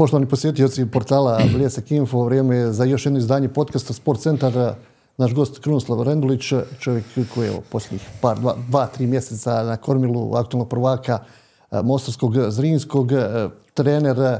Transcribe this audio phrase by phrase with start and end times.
[0.00, 4.74] Poštovani posjetioci portala Bljesak Info, vrijeme je za još jedno izdanje podcasta Sport Centar.
[5.16, 10.34] Naš gost Krunoslav Rendulić, čovjek koji je posljednjih par, dva, dva, tri mjeseca na kormilu
[10.34, 11.18] aktualnog prvaka
[11.70, 14.38] e, Mostarskog Zrinskog, e, trener,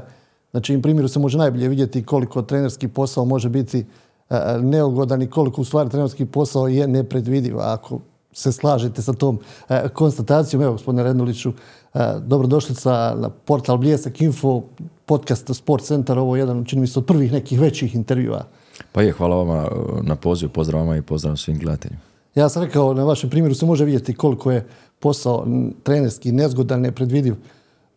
[0.51, 3.85] znači im primjeru se može najbolje vidjeti koliko trenerski posao može biti
[4.29, 7.59] e, neugodan i koliko u stvari trenerski posao je nepredvidiv.
[7.59, 7.99] Ako
[8.33, 9.39] se slažete sa tom
[9.93, 11.53] konstatacijom, evo gospodine Renduliću,
[12.19, 14.61] dobrodošlica na portal Bljesak Info,
[15.05, 18.45] podcast Sport Centar, ovo je jedan, čini mi se, od prvih nekih većih intervjua.
[18.91, 22.01] Pa je, hvala vama uh, na pozivu, pozdrav vama i pozdrav svim gledateljima.
[22.35, 24.67] Ja sam rekao, na vašem primjeru se može vidjeti koliko je
[24.99, 25.47] posao
[25.83, 27.35] trenerski nezgodan, nepredvidiv.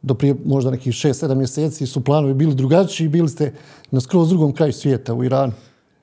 [0.02, 3.52] Do prije možda nekih 6-7 mjeseci su planovi bili drugačiji, bili ste
[3.90, 5.52] na skroz drugom kraju svijeta u Iranu.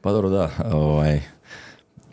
[0.01, 0.49] Pa dobro, da.
[0.73, 1.21] Ovaj,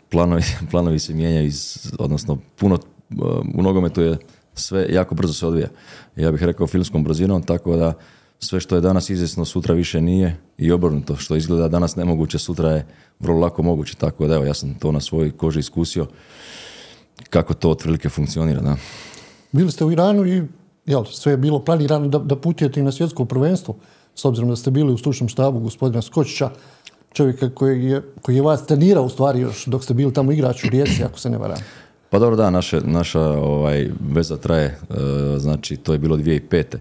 [0.09, 3.17] planovi, planovi se mijenjaju, iz, odnosno puno, uh,
[3.55, 4.17] u nogometu je
[4.53, 5.67] sve jako brzo se odvija.
[6.15, 7.93] Ja bih rekao filmskom brzinom, tako da
[8.39, 12.69] sve što je danas izvjesno sutra više nije i obrnuto što izgleda danas nemoguće sutra
[12.69, 12.85] je
[13.19, 16.07] vrlo lako moguće tako da evo ja sam to na svojoj koži iskusio
[17.29, 18.75] kako to otprilike funkcionira da.
[19.51, 20.43] Bili ste u Iranu i
[20.85, 23.75] jel, sve je bilo planirano da, da putujete i na svjetsko prvenstvo
[24.15, 26.49] s obzirom da ste bili u stručnom štabu gospodina Skočića
[27.13, 30.63] čovjeka koji je, koji je vas trenirao u stvari još dok ste bili tamo igrač
[30.63, 31.57] u Rijeci ako se ne varam.
[32.09, 34.75] Pa dobro da, naše, naša ovaj, veza traje, e,
[35.39, 36.77] znači to je bilo 2005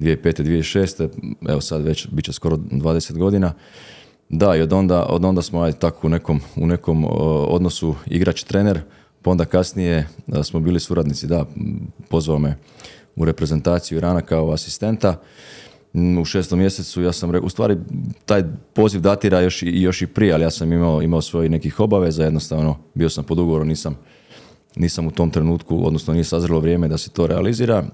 [0.00, 0.42] 2005.
[0.42, 1.08] 2006.
[1.48, 3.52] Evo sad već bit će skoro 20 godina.
[4.28, 7.06] Da, i od onda, od onda smo aj, tako u nekom, u nekom
[7.48, 8.80] odnosu igrač-trener,
[9.22, 11.44] pa onda kasnije da smo bili suradnici, da,
[12.08, 12.58] pozvao me
[13.16, 15.20] u reprezentaciju Irana kao asistenta.
[16.20, 17.76] U šestom mjesecu ja sam rekao, u stvari
[18.24, 21.80] taj poziv datira još i, još i prije, ali ja sam imao, imao svojih nekih
[21.80, 23.98] obaveza, jednostavno bio sam pod ugovorom, nisam
[24.76, 27.84] nisam u tom trenutku, odnosno nije sazrelo vrijeme da se to realizira.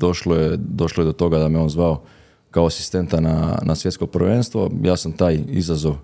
[0.00, 2.02] Došlo je, došlo je do toga da me on zvao
[2.50, 4.70] kao asistenta na, na svjetsko prvenstvo.
[4.82, 5.94] Ja sam taj izazov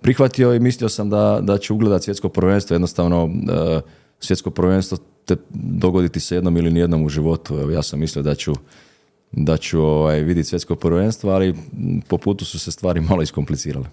[0.00, 2.74] prihvatio i mislio sam da, da ću ugledati svjetsko prvenstvo.
[2.74, 3.80] Jednostavno, e,
[4.20, 7.70] svjetsko prvenstvo te dogoditi se jednom ili nijednom u životu.
[7.70, 8.52] Ja sam mislio da ću
[9.32, 11.54] da ću ovaj, vidjeti svjetsko prvenstvo, ali
[12.08, 13.86] po putu su se stvari malo iskomplicirale.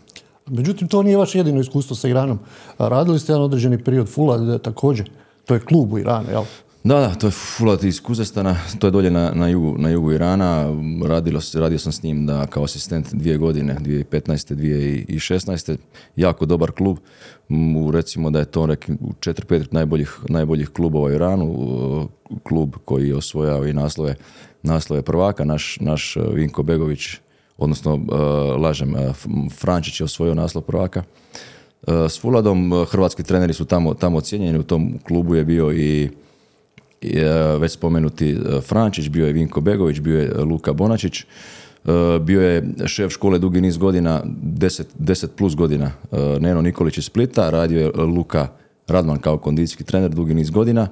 [0.47, 2.39] Međutim, to nije vaše jedino iskustvo sa Iranom.
[2.77, 5.09] Radili ste jedan određeni period fula također.
[5.45, 6.43] To je klub u Iranu, jel?
[6.85, 10.11] Da, da, to je Fulat iz Kuzestana, to je dolje na, na, jugu, na jugu
[10.11, 10.73] Irana.
[11.07, 14.55] Radilo, radio sam s njim da, kao asistent dvije godine, 2015.
[14.55, 15.77] 2016.
[16.15, 16.97] Jako dobar klub.
[17.49, 22.09] U, recimo da je to nek, u četiri, pet najboljih, najboljih klubova u Iranu.
[22.43, 24.15] Klub koji je osvojao i naslove,
[24.63, 25.43] naslove prvaka.
[25.45, 27.07] Naš, naš Vinko Begović,
[27.57, 28.01] odnosno uh,
[28.61, 29.15] lažem, uh,
[29.51, 31.03] Frančić je osvojio naslov prvaka.
[31.87, 32.73] Eh, s Fuladom.
[32.73, 36.09] Eh, hrvatski treneri su tamo, tamo ocijenjeni, u tom klubu je bio i,
[37.01, 41.23] eh, već spomenuti Frančić, bio je Vinko Begović, bio je Luka Bonačić,
[42.21, 45.91] bio je šef škole dugi niz godina, 10, plus godina,
[46.39, 48.47] Neno Nikolić iz Splita, radio je Luka
[48.87, 50.87] Radman kao kondicijski trener dugi niz godina.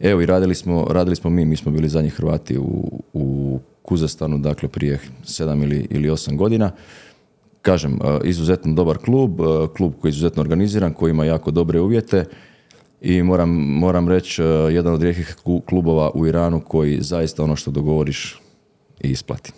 [0.00, 4.38] Evo i radili smo, radili smo mi, mi smo bili zadnji Hrvati u, u Kuzestanu,
[4.38, 6.70] dakle prije 7 ili, ili 8 godina
[7.66, 9.44] kažem, e, izuzetno dobar klub, e,
[9.76, 12.24] klub koji je izuzetno organiziran, koji ima jako dobre uvjete
[13.00, 15.36] i moram, moram reći, e, jedan od rijetkih
[15.68, 18.40] klubova u Iranu koji zaista ono što dogovoriš
[19.00, 19.52] i isplati.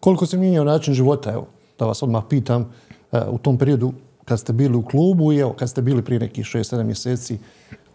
[0.00, 1.46] Koliko se mijenjao način života, evo,
[1.78, 2.72] da vas odmah pitam,
[3.28, 3.92] u tom periodu
[4.24, 7.38] kad ste bili u klubu i evo, kad ste bili prije nekih 6-7 mjeseci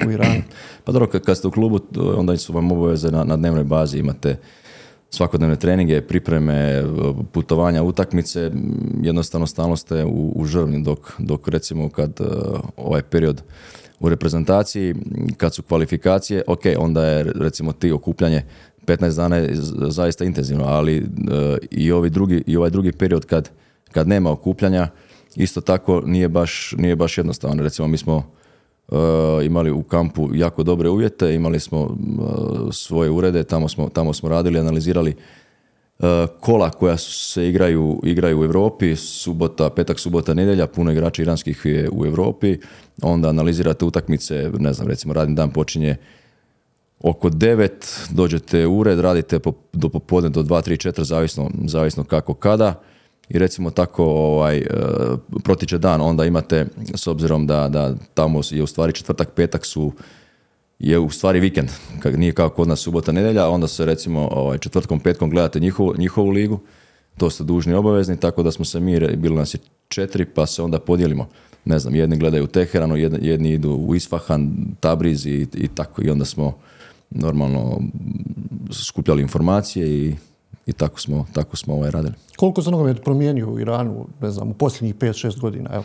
[0.08, 0.42] u Iranu?
[0.84, 1.80] Pa dobro, kad ste u klubu,
[2.18, 4.38] onda su vam obaveze na, na dnevnoj bazi, imate
[5.16, 6.84] svakodnevne treninge, pripreme,
[7.32, 8.52] putovanja, utakmice,
[9.02, 13.42] jednostavno stalno ste u, u žrvnju dok, dok recimo kad uh, ovaj period
[14.00, 14.96] u reprezentaciji,
[15.38, 18.44] kad su kvalifikacije, ok, onda je recimo ti okupljanje
[18.86, 19.48] 15 dana
[19.90, 21.08] zaista intenzivno, ali uh,
[21.72, 23.50] i, ovi drugi, i ovaj drugi period kad,
[23.92, 24.88] kad nema okupljanja,
[25.36, 27.64] isto tako nije baš, nije baš jednostavno.
[27.64, 28.32] Recimo mi smo
[29.46, 31.90] imali u kampu jako dobre uvjete, imali smo uh,
[32.72, 35.16] svoje urede, tamo smo, tamo smo radili, analizirali
[36.00, 36.06] uh,
[36.40, 41.90] kola koja se igraju, igraju u Europi, subota, petak, subota, nedjelja, puno igrača iranskih je
[41.92, 42.58] u Europi,
[43.02, 45.96] onda analizirate utakmice, ne znam, recimo radni dan počinje
[47.00, 47.70] oko 9,
[48.12, 49.40] dođete u ured, radite
[49.74, 52.82] do popodne do 2, 3, 4, zavisno, zavisno kako kada,
[53.30, 54.66] i recimo tako ovaj, e,
[55.44, 59.92] protiče dan, onda imate, s obzirom da, da tamo je u stvari četvrtak, petak su
[60.80, 61.70] je u stvari vikend,
[62.00, 65.94] kak, nije kao kod nas subota, nedjelja, onda se recimo ovaj, četvrtkom, petkom gledate njihovu,
[65.98, 66.60] njihovu ligu,
[67.18, 70.62] to ste dužni obavezni, tako da smo se mi, bilo nas je četiri, pa se
[70.62, 71.28] onda podijelimo.
[71.66, 76.02] Ne znam, jedni gledaju Teheranu, jedni, jedni idu u Isfahan, Tabriz i, i tako.
[76.04, 76.58] I onda smo
[77.10, 77.82] normalno
[78.72, 80.16] skupljali informacije i
[80.66, 82.14] i tako smo, tako smo ovaj radili.
[82.38, 85.70] Koliko se nogomet promijenio u Iranu, ne znam, u posljednjih 5-6 godina?
[85.74, 85.84] Evo.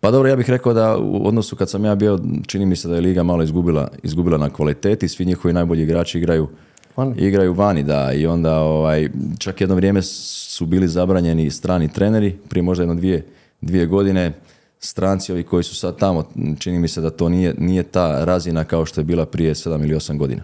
[0.00, 2.88] Pa dobro, ja bih rekao da u odnosu kad sam ja bio, čini mi se
[2.88, 6.48] da je Liga malo izgubila, izgubila na kvaliteti, svi njihovi najbolji igrači igraju
[6.96, 7.14] Vani.
[7.16, 9.08] igraju vani, da, i onda ovaj,
[9.38, 13.26] čak jedno vrijeme su bili zabranjeni strani treneri, prije možda jedno dvije,
[13.60, 14.32] dvije godine,
[14.78, 16.24] stranci ovi koji su sad tamo,
[16.58, 19.82] čini mi se da to nije, nije ta razina kao što je bila prije 7
[19.82, 20.42] ili 8 godina.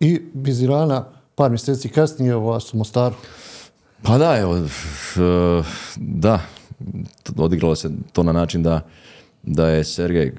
[0.00, 1.04] I iz Irana,
[1.36, 3.14] par mjeseci kasnije, vas u Mostaru.
[4.02, 4.60] Pa da, evo,
[5.96, 6.40] da,
[7.36, 8.80] odigralo se to na način da,
[9.42, 10.32] da je Sergej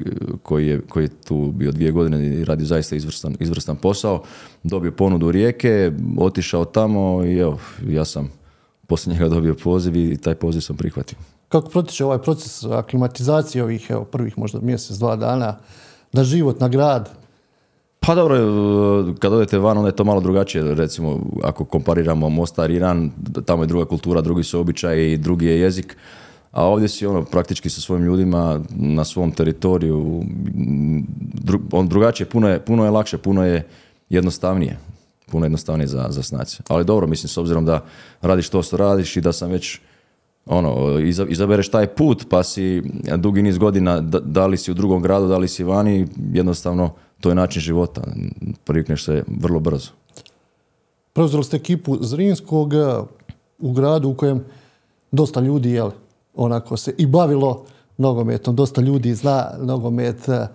[0.43, 4.23] koji je, koji je tu bio dvije godine i radi zaista izvrstan, izvrstan posao,
[4.63, 8.31] dobio ponudu Rijeke, otišao tamo i evo, ja sam
[8.87, 11.17] poslije njega dobio poziv i taj poziv sam prihvatio.
[11.49, 15.57] Kako protiče ovaj proces aklimatizacije ovih evo, prvih možda mjesec, dva dana,
[16.13, 17.09] da život na grad,
[17.99, 20.75] Pa dobro, e, kad odete van, onda je to malo drugačije.
[20.75, 23.11] Recimo, ako kompariramo Mostar, Iran,
[23.45, 25.97] tamo je druga kultura, drugi su običaji, drugi je jezik.
[26.51, 30.23] A ovdje si ono, praktički sa svojim ljudima na svom teritoriju,
[31.71, 33.67] on drugačije, puno je, puno je lakše, puno je
[34.09, 34.77] jednostavnije.
[35.31, 36.57] Puno je jednostavnije za, za snaci.
[36.67, 37.85] Ali dobro, mislim, s obzirom da
[38.21, 39.79] radiš to što radiš i da sam već
[40.45, 42.83] ono, iza- izabereš taj put pa si
[43.17, 46.93] dugi niz godina, da, da li si u drugom gradu, da li si vani, jednostavno
[47.19, 48.01] to je način života.
[48.63, 49.91] Privikneš se vrlo brzo.
[51.13, 52.99] preuzeli ste ekipu Zrinskog eh,
[53.59, 54.43] u gradu u kojem
[55.11, 55.91] dosta ljudi jel,
[56.35, 57.65] onako se i bavilo
[57.97, 60.29] nogometom, dosta ljudi zna nogomet.
[60.29, 60.47] eh,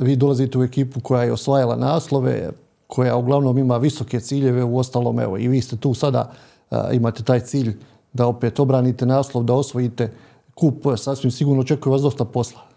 [0.00, 2.50] Vi dolazite u ekipu koja je osvajala naslove,
[2.86, 6.32] koja uglavnom ima visoke ciljeve, u ostalom evo i vi ste tu sada,
[6.70, 7.76] eh, imate taj cilj
[8.12, 10.12] da opet obranite naslov, da osvojite
[10.54, 12.67] kup, sasvim sigurno očekuje vas dosta posla.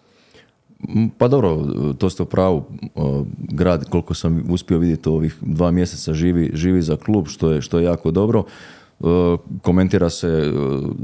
[1.18, 1.58] Pa dobro,
[1.98, 2.64] to ste u pravu.
[3.38, 7.80] Grad, koliko sam uspio vidjeti ovih dva mjeseca živi, živi za klub, što je, što
[7.80, 8.44] je jako dobro.
[9.62, 10.52] Komentira se e,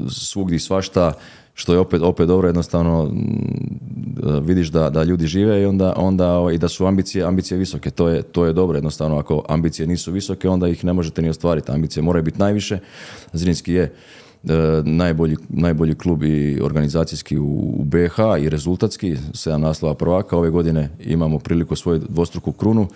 [0.09, 1.13] svugdje svašta,
[1.53, 6.31] što je opet, opet dobro, jednostavno e, vidiš da, da ljudi žive i onda, onda
[6.31, 7.89] ovaj, i da su ambicije, ambicije visoke.
[7.89, 11.29] To je, to je dobro, jednostavno ako ambicije nisu visoke, onda ih ne možete ni
[11.29, 11.71] ostvariti.
[11.71, 12.79] Ambicije moraju biti najviše.
[13.33, 13.93] Zrinski je
[14.83, 20.37] najbolji, najbolji klub i organizacijski u, u BH i rezultatski, sedam naslova prvaka.
[20.37, 22.87] Ove godine imamo priliku svoju dvostruku krunu.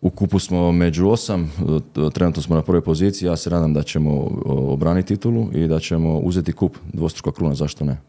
[0.00, 3.82] U kupu smo među osam, e, trenutno smo na prvoj poziciji, ja se nadam da
[3.82, 8.00] ćemo obraniti titulu i da ćemo uzeti kup dvostruka kruna, zašto ne?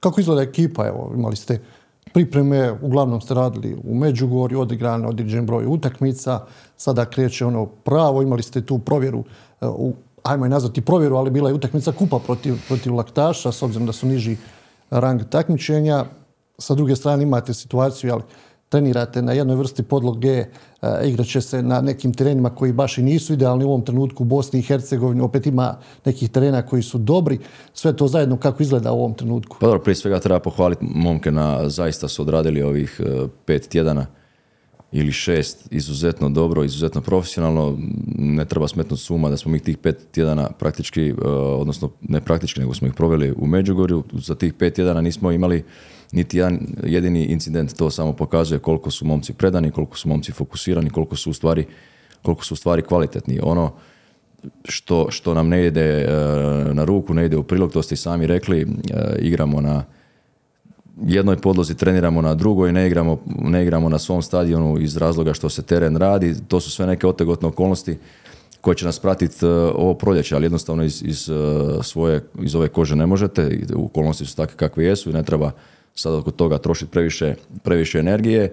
[0.00, 0.86] Kako izgleda ekipa?
[0.86, 1.60] Evo, imali ste
[2.12, 6.40] pripreme, uglavnom ste radili u Međugorju, odigrane određen broj utakmica,
[6.76, 9.24] sada kreće ono pravo, imali ste tu provjeru,
[9.60, 9.94] e, u,
[10.26, 13.92] ajmo je nazvati provjeru, ali bila je utakmica kupa protiv, protiv Laktaša, s obzirom da
[13.92, 14.36] su niži
[14.90, 16.04] rang takmičenja.
[16.58, 18.22] Sa druge strane imate situaciju, ali
[18.68, 20.46] trenirate na jednoj vrsti podloge, e,
[21.04, 24.26] igrat će se na nekim terenima koji baš i nisu idealni u ovom trenutku u
[24.26, 27.38] Bosni i Hercegovini, opet ima nekih terena koji su dobri,
[27.72, 29.56] sve to zajedno kako izgleda u ovom trenutku.
[29.60, 34.06] Pa dobro, prije svega treba pohvaliti momke na zaista su odradili ovih e, pet tjedana
[34.92, 37.78] ili šest izuzetno dobro, izuzetno profesionalno.
[38.18, 42.60] Ne treba smetnuti suma da smo mi tih pet tjedana praktički, e, odnosno ne praktički,
[42.60, 44.04] nego smo ih proveli u Međugorju.
[44.12, 45.64] Za tih pet tjedana nismo imali
[46.12, 47.76] niti jedan jedini incident.
[47.76, 51.66] To samo pokazuje koliko su momci predani, koliko su momci fokusirani, koliko su u stvari,
[52.22, 53.40] koliko su u stvari kvalitetni.
[53.42, 53.72] Ono,
[54.64, 56.08] što, što nam ne ide e,
[56.74, 58.66] na ruku, ne ide u prilog, to ste i sami rekli, e,
[59.18, 59.84] igramo na
[61.02, 65.48] jednoj podlozi, treniramo na drugoj, ne igramo, ne igramo na svom stadionu iz razloga što
[65.48, 67.98] se teren radi, to su sve neke otegotne okolnosti
[68.60, 71.32] koje će nas pratiti e, ovo proljeće, ali jednostavno iz, iz, e,
[71.82, 75.50] svoje, iz ove kože ne možete, okolnosti su takve kakve jesu i ne treba
[75.94, 78.52] sad oko toga trošiti previše, previše energije.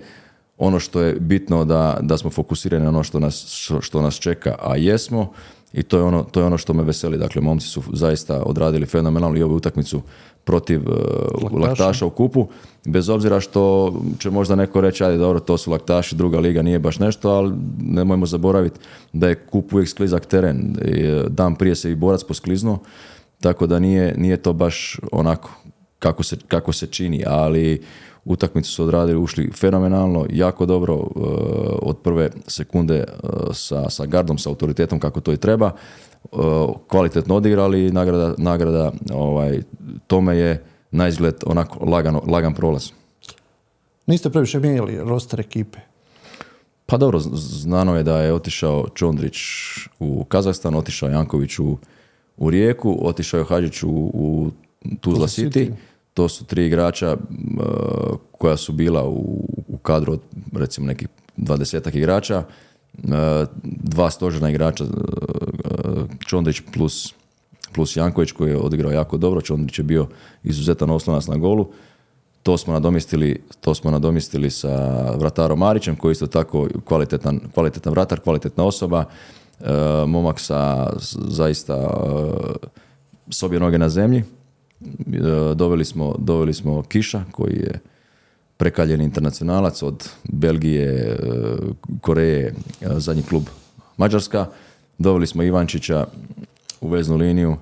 [0.57, 4.55] Ono što je bitno da, da smo fokusirani na ono što nas, što nas čeka,
[4.59, 5.31] a jesmo,
[5.73, 7.17] i to je, ono, to je ono što me veseli.
[7.17, 10.01] Dakle, momci su zaista odradili fenomenalno i ovu utakmicu
[10.43, 10.95] protiv uh,
[11.43, 11.69] Laktaša.
[11.69, 12.47] laktaša u kupu,
[12.85, 16.79] bez obzira što će možda neko reći, ajde dobro, to su laktaši, druga liga nije
[16.79, 18.79] baš nešto, ali nemojmo zaboraviti
[19.13, 20.75] da je kup uvijek sklizak teren.
[20.81, 22.79] E, Dan prije se i borac poskliznuo,
[23.39, 25.49] tako da nije, nije to baš onako
[26.03, 27.81] kako se, kako se čini, ali
[28.25, 31.19] utakmicu su odradili, ušli fenomenalno, jako dobro, e,
[31.81, 33.05] od prve sekunde e,
[33.53, 36.37] sa, sa gardom, sa autoritetom kako to i treba, e,
[36.87, 39.61] kvalitetno odigrali i nagrada, nagrada ovaj,
[40.07, 42.91] tome je na izgled onako lagano, lagan prolaz.
[44.07, 45.79] Niste previše mijenjali roster ekipe.
[46.85, 49.37] Pa dobro, znano je da je otišao Čondrić
[49.99, 51.77] u Kazahstan, otišao Janković u,
[52.37, 54.51] u Rijeku, otišao je Hadžić u, u
[54.83, 55.51] Tuzla Tuzla City.
[55.51, 55.71] City.
[56.13, 57.17] To su tri igrača e,
[58.31, 60.21] koja su bila u, u kadru od
[60.53, 62.43] recimo nekih dvadesetak igrača.
[62.43, 64.87] E, dva stožerna igrača e,
[66.27, 67.13] Čondrić plus,
[67.73, 69.41] plus Janković koji je odigrao jako dobro.
[69.41, 70.07] Čondrić je bio
[70.43, 71.71] izuzetan oslonac na golu.
[72.43, 77.93] To smo nadomistili, to smo nadomistili sa vratarom Marićem koji je isto tako kvalitetan, kvalitetan
[77.93, 79.05] vratar, kvalitetna osoba.
[80.07, 80.89] Momak sa
[81.27, 81.89] zaista
[83.29, 84.23] s obje noge na zemlji.
[85.13, 87.79] E, doveli smo, doveli smo Kiša koji je
[88.57, 91.17] prekaljeni internacionalac od Belgije,
[92.01, 93.43] Koreje, zadnji klub
[93.97, 94.45] Mađarska.
[94.97, 96.07] Doveli smo Ivančića
[96.81, 97.55] u veznu liniju,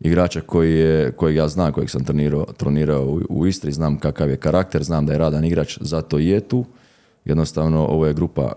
[0.00, 4.30] igrača koji je, kojeg ja znam, kojeg sam trenirao, trenirao u, u, Istri, znam kakav
[4.30, 6.64] je karakter, znam da je radan igrač, zato je tu.
[7.24, 8.52] Jednostavno, ovo je grupa,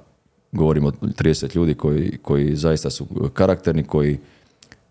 [0.51, 4.17] govorimo o 30 ljudi koji, koji zaista su karakterni, koji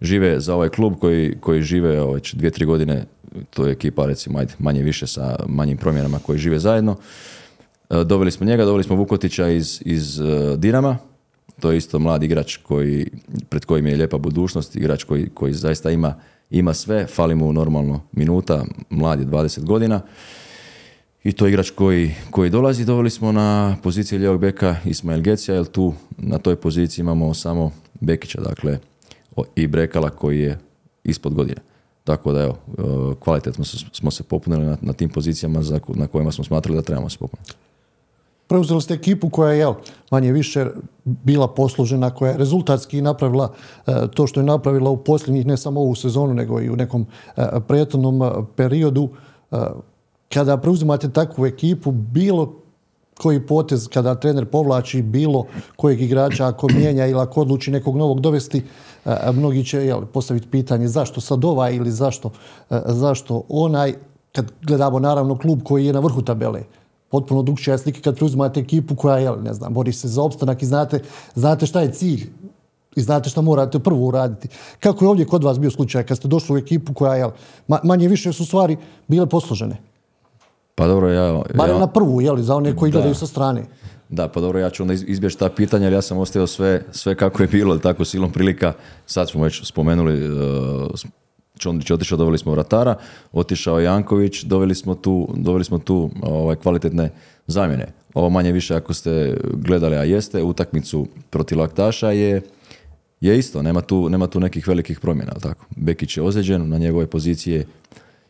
[0.01, 3.05] žive za ovaj klub, koji, koji žive već dvije, tri godine,
[3.51, 6.97] to je ekipa recimo ajde, manje više sa manjim promjenama koji žive zajedno.
[7.91, 10.99] E, doveli smo njega, doveli smo Vukotića iz, iz e, Dinama,
[11.61, 13.11] to je isto mlad igrač koji,
[13.49, 16.15] pred kojim je lijepa budućnost, igrač koji, koji zaista ima,
[16.51, 20.01] ima sve, fali mu normalno minuta, mlad je 20 godina.
[21.25, 25.55] I to je igrač koji, koji dolazi, doveli smo na poziciji lijevog beka Ismail Gecija,
[25.55, 28.79] jer tu na toj poziciji imamo samo Bekića, dakle,
[29.57, 30.59] i Brekala koji je
[31.05, 31.61] ispod godine.
[32.05, 32.57] Tako da evo,
[33.21, 37.09] kvalitetno smo se popunili na, na tim pozicijama za, na kojima smo smatrali da trebamo
[37.09, 37.53] se popuniti
[38.51, 39.75] preuzeli ste ekipu koja je
[40.11, 40.67] manje više
[41.05, 43.53] bila poslužena, koja je rezultatski napravila
[43.87, 47.07] e, to što je napravila u posljednjih ne samo ovu sezonu, nego i u nekom
[47.37, 49.09] e, prethodnom e, periodu.
[50.35, 52.55] Kada preuzimate takvu ekipu, bilo
[53.23, 55.47] koji potez kada trener povlači bilo
[55.77, 58.63] kojeg igrača ako mijenja ili ako odluči nekog novog dovesti,
[59.33, 62.31] mnogi će jel, postaviti pitanje zašto sad ovaj ili zašto,
[62.87, 63.95] zašto onaj,
[64.33, 66.63] kad gledamo naravno klub koji je na vrhu tabele
[67.11, 70.67] potpuno drugčija slika kad preuzimate ekipu koja je, ne znam, bori se za opstanak i
[70.67, 71.03] znate,
[71.35, 72.31] znate šta je cilj
[72.97, 74.49] i znate šta morate prvo uraditi.
[74.81, 77.31] Kako je ovdje kod vas bio slučaj kad ste došli u ekipu koja je,
[77.85, 78.77] manje više su stvari
[79.09, 79.90] bile posložene?
[80.81, 81.43] Pa dobro, ja...
[81.55, 83.63] Barem na prvu, jel, za one koji gledaju sa strane.
[84.09, 87.15] Da, pa dobro, ja ću onda izbjeći ta pitanja, jer ja sam ostavio sve, sve
[87.15, 88.73] kako je bilo, tako silom prilika.
[89.07, 90.91] Sad smo već spomenuli uh,
[91.59, 92.95] Čondić otišao, doveli smo vratara,
[93.33, 97.11] otišao je Janković, doveli smo tu, doveli smo tu ovaj, kvalitetne
[97.47, 97.87] zamjene.
[98.15, 102.43] Ovo manje više ako ste gledali, a jeste, utakmicu protiv Laktaša je,
[103.21, 105.67] je isto, nema tu, nema tu nekih velikih promjena, tako.
[105.77, 107.67] Bekić je ozlijeđen, na njegove pozicije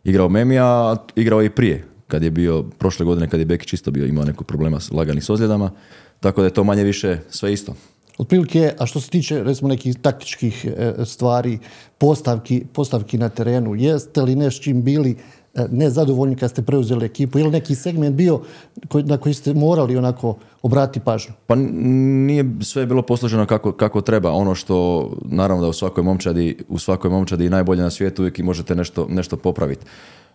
[0.05, 4.07] igrao Memija, igrao i prije, kad je bio, prošle godine kad je Bekić isto bio
[4.07, 5.71] imao neko problema s laganih s ozljedama,
[6.21, 7.75] tako da je to manje više sve isto.
[8.21, 11.59] Otprilike, a što se tiče recimo nekih taktičkih e, stvari,
[11.99, 15.17] postavki, postavki na terenu, jeste li nešćim bili
[15.55, 18.41] e, nezadovoljni kad ste preuzeli ekipu ili neki segment bio
[19.05, 21.33] na koji ste morali onako obrati pažnju?
[21.47, 24.33] Pa nije sve bilo posloženo kako, kako treba.
[24.33, 28.43] Ono što naravno da u svakoj momčadi, u svakoj momčadi najbolje na svijetu uvijek i
[28.43, 29.87] možete nešto, nešto popraviti.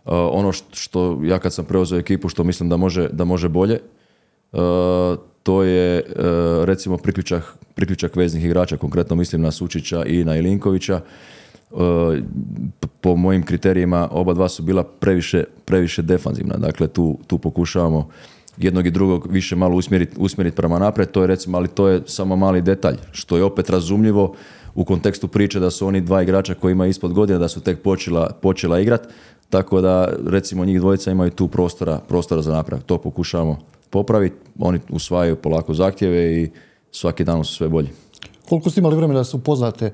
[0.06, 3.80] Uh, ono što, ja kad sam preuzeo ekipu što mislim da može, da može bolje,
[4.52, 4.60] uh,
[5.44, 11.02] to je uh, recimo priključak, priključak veznih igrača, konkretno mislim na Sučića i na Ilinkovića.
[13.02, 18.10] Po mojim kriterijima oba dva su bila previše, previše defanzivna, dakle tu, tu pokušavamo
[18.58, 22.02] jednog i drugog više malo usmjeriti usmjerit prema naprijed, to je recimo, ali to je
[22.06, 24.36] samo mali detalj, što je opet razumljivo
[24.76, 27.82] u kontekstu priče da su oni dva igrača koji imaju ispod godina, da su tek
[27.82, 29.08] počela, počela igrat,
[29.50, 32.86] tako da recimo njih dvojica imaju tu prostora, prostora za napravak.
[32.86, 33.58] To pokušavamo
[33.90, 36.50] popraviti, oni usvajaju polako zahtjeve i
[36.92, 37.90] svaki dan su sve bolji.
[38.50, 39.94] Koliko ste imali vremena da se upoznate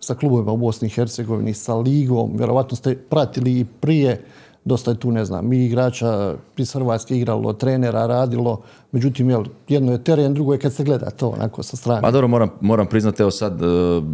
[0.00, 4.24] sa klubovima u Bosni i Hercegovini, sa ligom, vjerovatno ste pratili i prije,
[4.66, 9.92] dosta je tu, ne znam, mi igrača iz Hrvatske igralo, trenera radilo, međutim, jel, jedno
[9.92, 12.00] je teren, drugo je kad se gleda to onako sa strane.
[12.00, 14.04] Pa dobro, moram, moram priznati, evo sad, uh,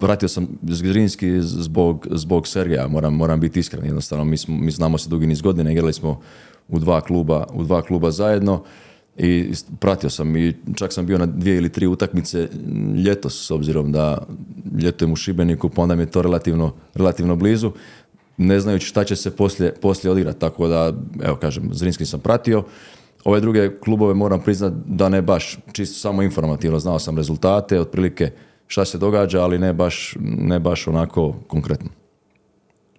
[0.00, 4.98] vratio sam Zrinski zbog, zbog Sergeja, moram, moram biti iskren, jednostavno, mi, smo, mi znamo
[4.98, 6.20] se dugi niz godina, igrali smo
[6.68, 8.62] u dva kluba, u dva kluba zajedno
[9.16, 12.48] i pratio sam i čak sam bio na dvije ili tri utakmice
[13.04, 14.26] ljetos s obzirom da
[14.82, 17.72] ljetujem u Šibeniku pa onda mi je to relativno, relativno blizu
[18.38, 20.92] ne znajući šta će se poslije, poslije odigrati tako da
[21.22, 22.64] evo kažem Zrinski sam pratio
[23.24, 28.30] ove druge klubove moram priznati da ne baš čisto samo informativno znao sam rezultate otprilike
[28.66, 31.88] šta se događa ali ne baš, ne baš onako konkretno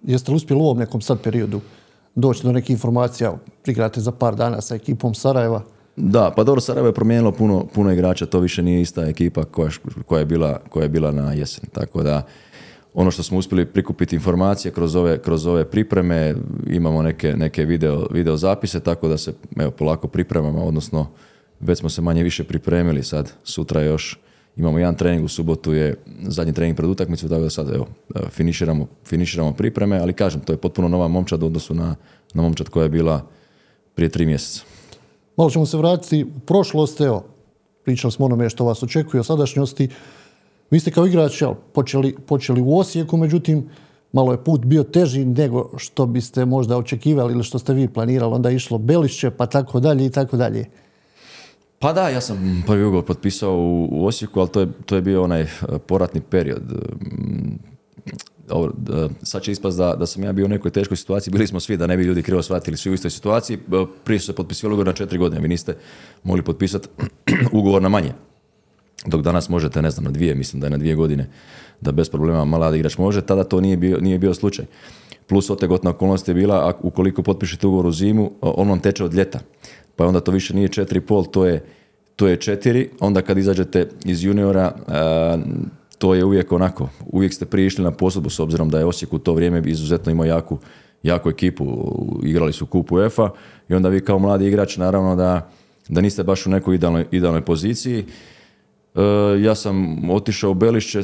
[0.02, 1.60] Jeste li uspjeli u ovom nekom sad periodu
[2.14, 3.32] doći do nekih informacija,
[3.66, 5.62] igrate za par dana sa ekipom Sarajeva?
[5.96, 9.70] Da, pa dobro, Sarajevo je promijenilo puno, puno igrača, to više nije ista ekipa koja,
[10.06, 11.68] koja, je bila, koja je bila na jesen.
[11.72, 12.22] Tako da,
[12.94, 16.34] ono što smo uspjeli prikupiti informacije kroz ove, kroz ove pripreme,
[16.66, 21.06] imamo neke, neke video, video zapise, tako da se evo, polako pripremamo, odnosno
[21.60, 24.20] već smo se manje više pripremili sad, sutra još,
[24.56, 27.86] Imamo jedan trening u subotu je zadnji trening pred utakmicu, tako da sad evo,
[28.30, 31.94] finiširamo, finiširamo pripreme, ali kažem, to je potpuno nova momčad u odnosu na,
[32.34, 33.26] na momčad koja je bila
[33.94, 34.64] prije tri mjeseca.
[35.36, 37.24] Malo ćemo se vratiti u prošlost, evo,
[37.84, 39.88] pričali smo onome što vas očekuje o sadašnjosti.
[40.70, 43.68] Vi ste kao igrač počeli, počeli u Osijeku, međutim,
[44.12, 48.34] malo je put bio teži nego što biste možda očekivali ili što ste vi planirali.
[48.34, 50.64] Onda je išlo Belišće, pa tako dalje i tako dalje.
[51.78, 53.56] Pa da, ja sam prvi ugovor potpisao
[53.90, 55.48] u, Osijeku, ali to je, to je bio onaj eh,
[55.86, 56.62] poratni period.
[57.00, 57.58] Mm,
[58.48, 58.72] dobro,
[59.22, 61.76] sad će ispast da, da sam ja bio u nekoj teškoj situaciji, bili smo svi,
[61.76, 63.58] da ne bi ljudi krivo shvatili, svi u istoj situaciji.
[64.04, 65.76] Prije su se potpisivali ugovor na četiri godine, vi niste
[66.22, 66.88] mogli potpisati
[67.58, 68.12] ugovor na manje.
[69.06, 71.28] Dok danas možete, ne znam, na dvije, mislim da je na dvije godine,
[71.80, 74.64] da bez problema mladi igrač može, tada to nije bio, nije bio slučaj.
[75.26, 79.14] Plus otegotna okolnost je bila, a ukoliko potpišete ugovor u zimu, on vam teče od
[79.14, 79.40] ljeta
[80.00, 81.64] pa onda to više nije 4,5, to je,
[82.16, 82.88] to je 4.
[83.00, 84.72] Onda kad izađete iz juniora,
[85.98, 89.12] to je uvijek onako, uvijek ste prije išli na posudbu s obzirom da je Osijek
[89.12, 90.58] u to vrijeme izuzetno imao jaku,
[91.02, 91.64] jaku ekipu,
[92.22, 93.30] igrali su kupu UEFA
[93.68, 95.50] i onda vi kao mladi igrač naravno da,
[95.88, 98.04] da niste baš u nekoj idealnoj, idealnoj poziciji.
[98.94, 99.00] E,
[99.42, 101.00] ja sam otišao u Belišće,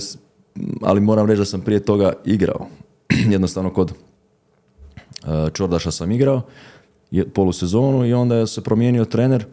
[0.83, 2.67] ali moram reći da sam prije toga igrao.
[3.35, 6.43] Jednostavno kod e, Čordaša sam igrao
[7.35, 9.45] polusezonu i onda je se promijenio trener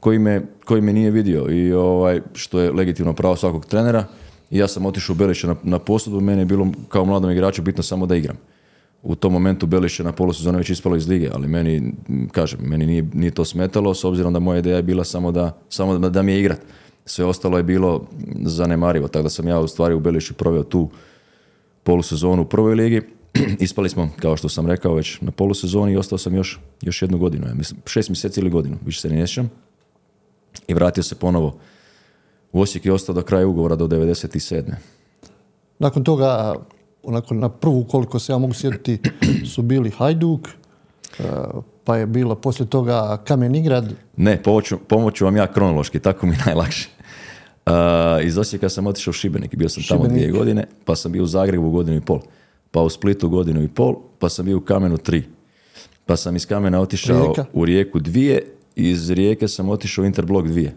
[0.00, 4.04] koji me, koji me nije vidio i ovaj, što je legitimno pravo svakog trenera
[4.50, 7.62] i ja sam otišao u Belišće na, na posudu, meni je bilo kao mladom igraču
[7.62, 8.36] bitno samo da igram.
[9.02, 11.92] U tom momentu Belišće na polusezonu već ispalo iz lige, ali meni,
[12.32, 15.58] kažem, meni nije, nije to smetalo s obzirom da moja ideja je bila samo da,
[15.68, 16.60] samo da, da mi je igrat.
[17.06, 18.04] Sve ostalo je bilo
[18.44, 20.90] zanemarivo, tako da sam ja u stvari u Belišću proveo tu
[21.82, 23.02] polusezonu u prvoj ligi
[23.60, 27.18] ispali smo, kao što sam rekao, već na polusezoni i ostao sam još, još jednu
[27.18, 27.46] godinu.
[27.46, 29.50] Ja mislim, šest mjeseci ili godinu, više se ne sjećam.
[30.68, 31.58] I vratio se ponovo
[32.52, 34.74] u Osijek i ostao do kraja ugovora do 97.
[35.78, 36.54] Nakon toga,
[37.02, 39.00] onako na prvu koliko se ja mogu sjetiti,
[39.54, 40.48] su bili Hajduk,
[41.84, 43.94] pa je bilo poslije toga Kamenigrad.
[44.16, 44.42] Ne,
[44.88, 46.88] pomoću, vam ja kronološki, tako mi najlakše.
[47.66, 47.72] Uh,
[48.22, 51.26] iz Osijeka sam otišao u Šibenik, bio sam tamo dvije godine, pa sam bio u
[51.26, 52.20] Zagrebu godinu i pol
[52.72, 55.24] pa u Splitu godinu i pol, pa sam bio u Kamenu tri.
[56.06, 58.42] Pa sam iz Kamena otišao u Rijeku dvije,
[58.76, 60.74] iz Rijeke sam otišao u Interblok dvije.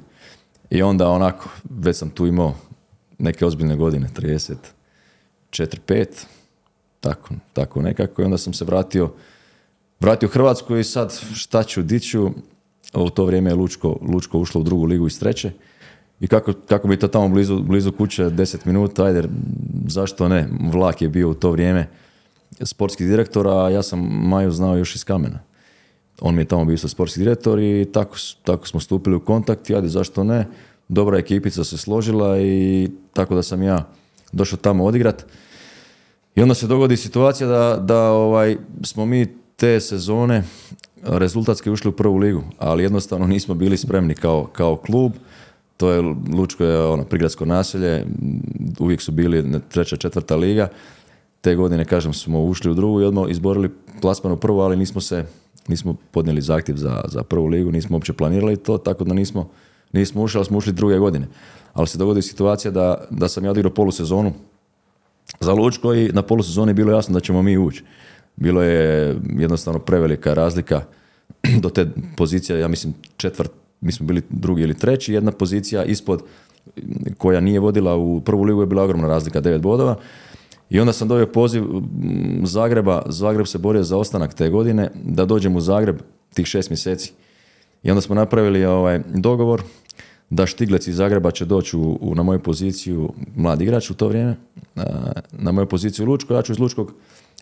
[0.69, 2.55] I onda onako, već sam tu imao
[3.17, 4.55] neke ozbiljne godine, 30,
[5.49, 6.05] 4, 5,
[6.99, 8.21] tako, tako nekako.
[8.21, 9.13] I onda sam se vratio,
[9.99, 12.29] vratio Hrvatsku i sad šta ću, di ću.
[12.93, 15.51] U to vrijeme je Lučko, Lučko ušlo u drugu ligu iz treće.
[16.19, 19.23] I kako, kako bi to tamo blizu, blizu kuće, 10 minuta, ajde,
[19.87, 20.49] zašto ne?
[20.71, 21.87] Vlak je bio u to vrijeme
[22.61, 25.39] sportski direktor, a ja sam Maju znao još iz kamena.
[26.21, 29.87] On mi je tamo bio sportski direktor i tako, tako smo stupili u kontakt, ajde,
[29.87, 30.47] zašto ne?
[30.87, 33.89] Dobra ekipica se složila i tako da sam ja
[34.31, 35.25] došao tamo odigrat.
[36.35, 40.43] I onda se dogodi situacija da, da ovaj, smo mi te sezone
[41.03, 45.13] rezultatski ušli u prvu ligu, ali jednostavno nismo bili spremni kao, kao klub
[45.77, 46.01] to je
[46.33, 48.05] Lučko je ono prigradsko naselje,
[48.79, 50.67] uvijek su bili treća, četvrta liga.
[51.41, 53.69] Te godine, kažem, smo ušli u drugu i odmah izborili
[54.01, 55.25] plasman u prvu, ali nismo se
[55.67, 59.49] nismo podnijeli zahtjev za, za prvu ligu, nismo uopće planirali to, tako da nismo,
[59.93, 61.27] nismo ušli, ali smo ušli druge godine.
[61.73, 64.33] Ali se dogodi situacija da, da sam ja odigrao polusezonu
[65.39, 67.83] za Lučko i na polusezoni je bilo jasno da ćemo mi ući.
[68.35, 70.81] Bilo je jednostavno prevelika razlika
[71.63, 76.23] do te pozicije, ja mislim četvrt, mi smo bili drugi ili treći, jedna pozicija ispod
[77.17, 79.97] koja nije vodila u prvu ligu je bila ogromna razlika, devet bodova.
[80.69, 81.63] I onda sam dobio poziv
[82.43, 85.97] Zagreba, Zagreb se borio za ostanak te godine, da dođem u Zagreb
[86.33, 87.13] tih šest mjeseci.
[87.83, 89.61] I onda smo napravili ovaj dogovor
[90.29, 94.35] da Štiglec iz Zagreba će doći u, na moju poziciju, mladi igrač u to vrijeme,
[95.31, 96.93] na moju poziciju Lučko, ja ću iz Lučkog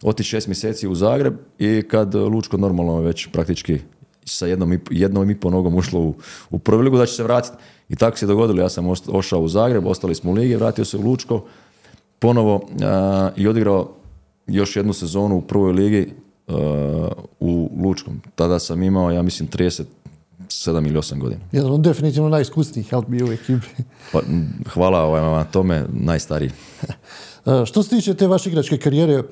[0.03, 3.79] otići šest mjeseci u Zagreb i kad Lučko normalno već praktički
[4.25, 6.15] sa jednom i, jednom i po nogom ušlo u,
[6.49, 7.57] u prvu ligu da će se vratiti.
[7.89, 10.97] I tako se dogodilo, ja sam ošao u Zagreb, ostali smo u ligi, vratio se
[10.97, 11.43] u Lučko,
[12.19, 12.67] ponovo
[13.35, 13.89] i odigrao
[14.47, 16.09] još jednu sezonu u prvoj ligi
[17.39, 18.21] u Lučkom.
[18.35, 19.85] Tada sam imao, ja mislim, 37
[20.87, 21.41] ili 8 godina.
[21.51, 23.67] Jedan on definitivno najiskusnijih, help u ekipi.
[24.11, 24.19] pa,
[24.69, 26.51] hvala ovaj, na tome, najstariji.
[27.69, 29.23] Što se tiče te vaše igračke karijere,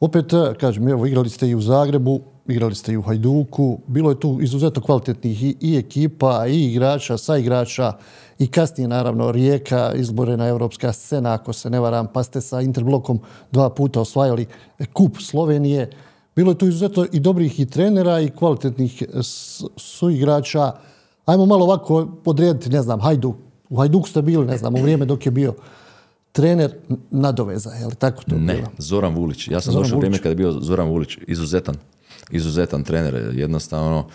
[0.00, 4.20] opet, kažem, evo, igrali ste i u Zagrebu, igrali ste i u Hajduku, bilo je
[4.20, 7.92] tu izuzetno kvalitetnih i, ekipa, i igrača, sa igrača,
[8.38, 13.20] i kasnije naravno Rijeka, izborena europska scena, ako se ne varam, pa ste sa Interblokom
[13.52, 14.46] dva puta osvajali
[14.92, 15.90] kup Slovenije.
[16.36, 19.02] Bilo je tu izuzetno i dobrih i trenera i kvalitetnih
[19.76, 20.72] suigrača.
[21.26, 23.36] Ajmo malo ovako podrediti, ne znam, Hajduk,
[23.70, 25.54] U Hajduku ste bili, ne znam, u vrijeme dok je bio
[26.32, 26.74] trener
[27.10, 28.68] nadoveza, je li tako to Ne, bilo?
[28.78, 29.48] Zoran Vulić.
[29.48, 31.74] Ja sam Zoran došao vrijeme kada je bio Zoran Vulić, izuzetan,
[32.30, 34.06] izuzetan trener, jednostavno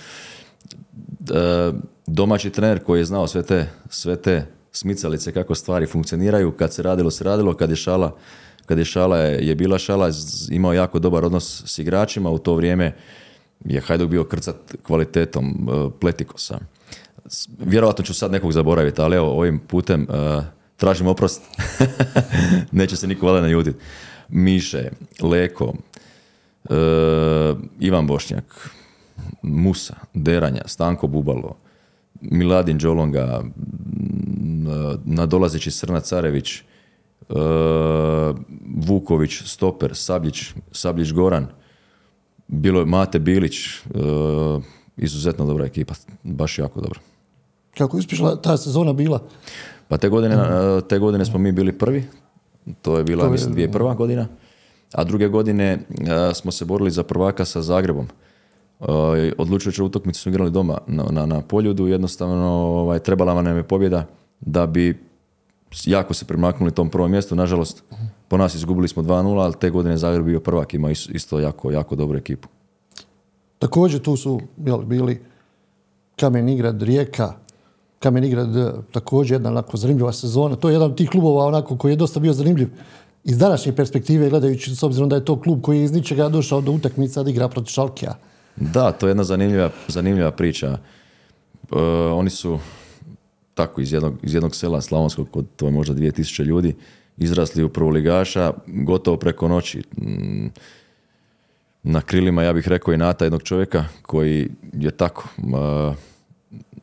[1.30, 1.72] e,
[2.08, 6.84] domaći trener koji je znao sve te, sve te smicalice kako stvari funkcioniraju, kad se
[6.84, 8.16] radilo se radilo, kad je šala
[8.66, 10.10] kad je šala je, je bila šala,
[10.50, 12.96] imao jako dobar odnos s igračima, u to vrijeme
[13.66, 16.60] je Hajduk bio krcat kvalitetom e, Pletikosa.
[17.60, 20.42] Vjerojatno ću sad nekog zaboraviti, ali evo ovim putem e,
[20.84, 21.42] tražim oprost.
[22.72, 23.80] Neće se niko valjda naljutiti.
[24.30, 24.90] Miše,
[25.22, 25.74] Leko,
[26.70, 26.76] e,
[27.80, 28.70] Ivan Bošnjak,
[29.42, 31.56] Musa, Deranja, Stanko Bubalo,
[32.22, 33.44] Miladin Đolonga,
[35.06, 36.64] nadolazeći Srna Carević, e,
[38.76, 41.48] Vuković, Stoper, Sabljić, Sabljić Goran,
[42.48, 43.80] bilo je Mate Bilić, e,
[44.98, 45.94] izuzetno dobra ekipa,
[46.24, 47.00] baš jako dobro.
[47.78, 49.24] Kako je uspješna ta sezona bila?
[49.88, 50.38] Pa te godine,
[50.82, 52.04] te godine smo mi bili prvi,
[52.82, 53.96] to je bila, To je- mislim, 2001.
[53.96, 54.28] godina,
[54.94, 55.80] a druge godine
[56.34, 58.08] smo se borili za prvaka sa Zagrebom.
[59.38, 64.06] Odlučujuću utakmicu smo igrali doma na, na, na Poljudu, jednostavno ovaj, trebala nam je pobjeda
[64.40, 65.00] da bi
[65.86, 67.36] jako se primaknuli tom prvom mjestu.
[67.36, 67.84] Nažalost,
[68.28, 71.72] po nas izgubili smo 2-0, ali te godine Zagreb bio prvak, ima is- isto jako,
[71.72, 72.48] jako dobru ekipu.
[73.60, 75.22] Također tu su jel, bili
[76.16, 77.34] Kamenigrad, Rijeka,
[78.04, 80.56] Kamenigrad eh, također jedna onako zanimljiva sezona.
[80.56, 82.70] To je jedan od tih klubova onako koji je dosta bio zanimljiv
[83.24, 86.62] iz današnje perspektive gledajući s obzirom da je to klub koji je iz ničega došao
[86.62, 88.18] do utakmica da igra protiv Šalkija.
[88.56, 90.68] Da, to je jedna zanimljiva, zanimljiva priča.
[90.68, 90.78] E,
[92.14, 92.60] oni su
[93.54, 96.76] tako iz jednog, iz jednog sela Slavonskog, kod to je možda 2000 ljudi,
[97.18, 99.84] izrasli u prvoligaša gotovo preko noći.
[99.98, 100.48] Mm,
[101.84, 106.13] Na krilima, ja bih rekao, i nata jednog čovjeka koji je tako e,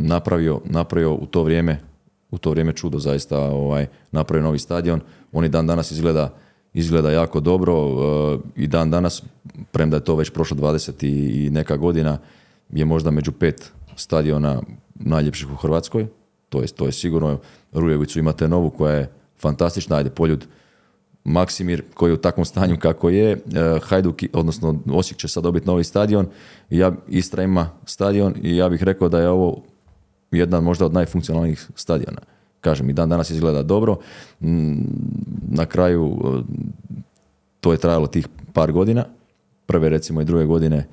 [0.01, 1.91] napravio, napravio u to vrijeme
[2.31, 5.01] u to vrijeme čudo zaista ovaj, napravio novi stadion.
[5.33, 6.35] On i dan danas izgleda,
[6.75, 9.23] izgleda jako dobro e, i dan danas,
[9.71, 12.19] premda je to već prošlo 20 i, neka godina,
[12.71, 14.63] je možda među pet stadiona
[14.95, 16.07] najljepših u Hrvatskoj.
[16.49, 17.39] To je, to je sigurno.
[17.73, 20.47] Rujevicu imate novu koja je fantastična, ajde Poljud
[21.25, 23.39] Maksimir koji je u takvom stanju kako je, e,
[23.83, 26.27] Hajduk, odnosno Osijek će sad dobiti novi stadion,
[26.71, 29.63] ja, Istra ima stadion i ja bih rekao da je ovo
[30.31, 32.21] jedan možda od najfunkcionalnijih stadiona.
[32.61, 33.99] Kažem, i dan danas izgleda dobro.
[34.41, 34.75] Mm,
[35.49, 36.43] Na kraju e,
[37.61, 39.05] to je trajalo tih par godina.
[39.67, 40.87] Prve recimo i druge godine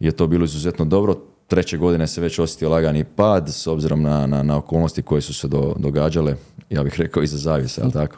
[0.00, 1.16] je to bilo izuzetno dobro.
[1.46, 5.34] Treće godine se već osjetio lagani pad s obzirom na, na, na okolnosti koje su
[5.34, 6.36] se do, događale,
[6.70, 8.16] ja bih rekao iza zavise, ali tako.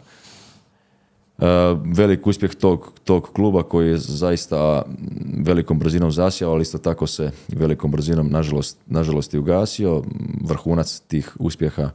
[1.39, 1.47] E,
[1.85, 4.83] velik uspjeh tog, tog kluba koji je zaista
[5.39, 10.03] velikom brzinom zasjao, ali isto tako se velikom brzinom nažalost, nažalost i ugasio.
[10.45, 11.91] Vrhunac tih uspjeha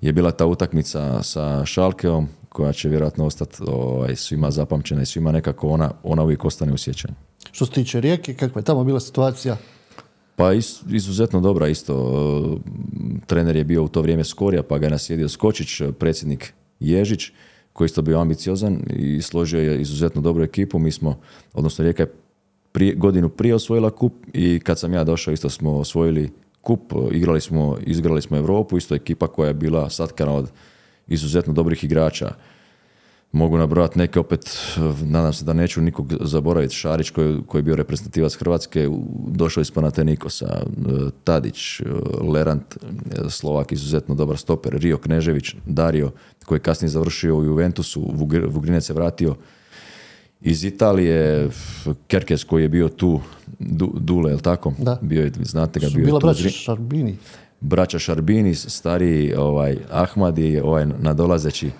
[0.00, 5.32] je bila ta utakmica sa Šalkeom koja će vjerojatno ostati ovaj, svima zapamćena i svima
[5.32, 7.14] nekako ona, ona uvijek ostane u sjećanju.
[7.52, 9.56] Što se tiče Rijeke, kakva je tamo bila situacija?
[10.36, 10.52] Pa
[10.90, 12.60] izuzetno dobra isto.
[13.26, 17.30] Trener je bio u to vrijeme Skorija, pa ga je naslijedio Skočić, predsjednik Ježić,
[17.72, 20.78] koji je isto bio ambiciozan i složio je izuzetno dobru ekipu.
[20.78, 21.20] Mi smo,
[21.54, 22.12] odnosno Rijeka je
[22.72, 26.30] prije, godinu prije osvojila kup i kad sam ja došao isto smo osvojili
[26.60, 30.50] kup, igrali smo, izgrali smo Europu, isto ekipa koja je bila satkana od
[31.08, 32.34] izuzetno dobrih igrača.
[33.32, 34.56] Mogu nabrojati neke opet,
[35.02, 38.88] nadam se da neću nikog zaboraviti, Šarić koji, koji je bio reprezentativac Hrvatske,
[39.26, 40.64] došao iz Panatenikosa, eh,
[41.24, 41.84] Tadić, eh,
[42.24, 46.10] Lerant, eh, Slovak, izuzetno dobar stoper, Rio Knežević, Dario,
[46.46, 49.34] koji je kasnije završio u Juventusu, Vugr- Vugrinec se vratio
[50.40, 51.48] iz Italije,
[52.06, 53.20] Kerkes koji je bio tu,
[53.58, 54.72] Du- Dule, je li tako?
[54.78, 54.98] Da.
[55.02, 57.16] Bio je, znate ga, Su bio je braća Šarbini.
[57.60, 61.70] braća Šarbini, stariji ovaj, Ahmad i ovaj nadolazeći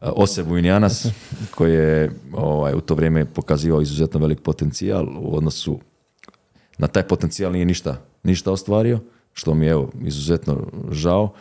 [0.00, 1.06] uh, Oseb Vujnjanas,
[1.54, 5.78] koji je ovaj, u to vrijeme pokazivao izuzetno velik potencijal u odnosu
[6.78, 9.00] na taj potencijal nije ništa, ništa ostvario,
[9.32, 11.32] što mi je evo, izuzetno žao.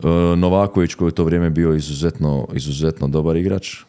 [0.00, 3.84] E, Novaković koji je u to vrijeme bio izuzetno, izuzetno dobar igrač, e,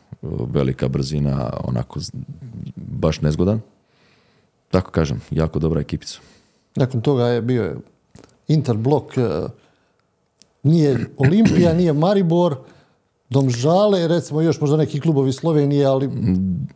[0.53, 1.99] velika brzina, onako
[2.75, 3.61] baš nezgodan.
[4.71, 6.19] Tako kažem, jako dobra ekipica.
[6.75, 7.75] Nakon toga je bio
[8.47, 9.47] Interblok, eh,
[10.63, 12.55] nije Olimpija, nije Maribor,
[13.29, 16.09] Domžale, recimo još možda neki klubovi Slovenije, ali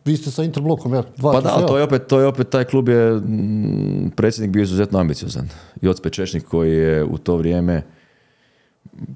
[0.04, 2.64] vi ste sa Interblokom, ja, dva Pa da, to je opet, to je opet taj
[2.64, 5.48] klub je mm, predsjednik bio izuzetno ambiciozan.
[5.82, 7.82] Joc Pečešnik koji je u to vrijeme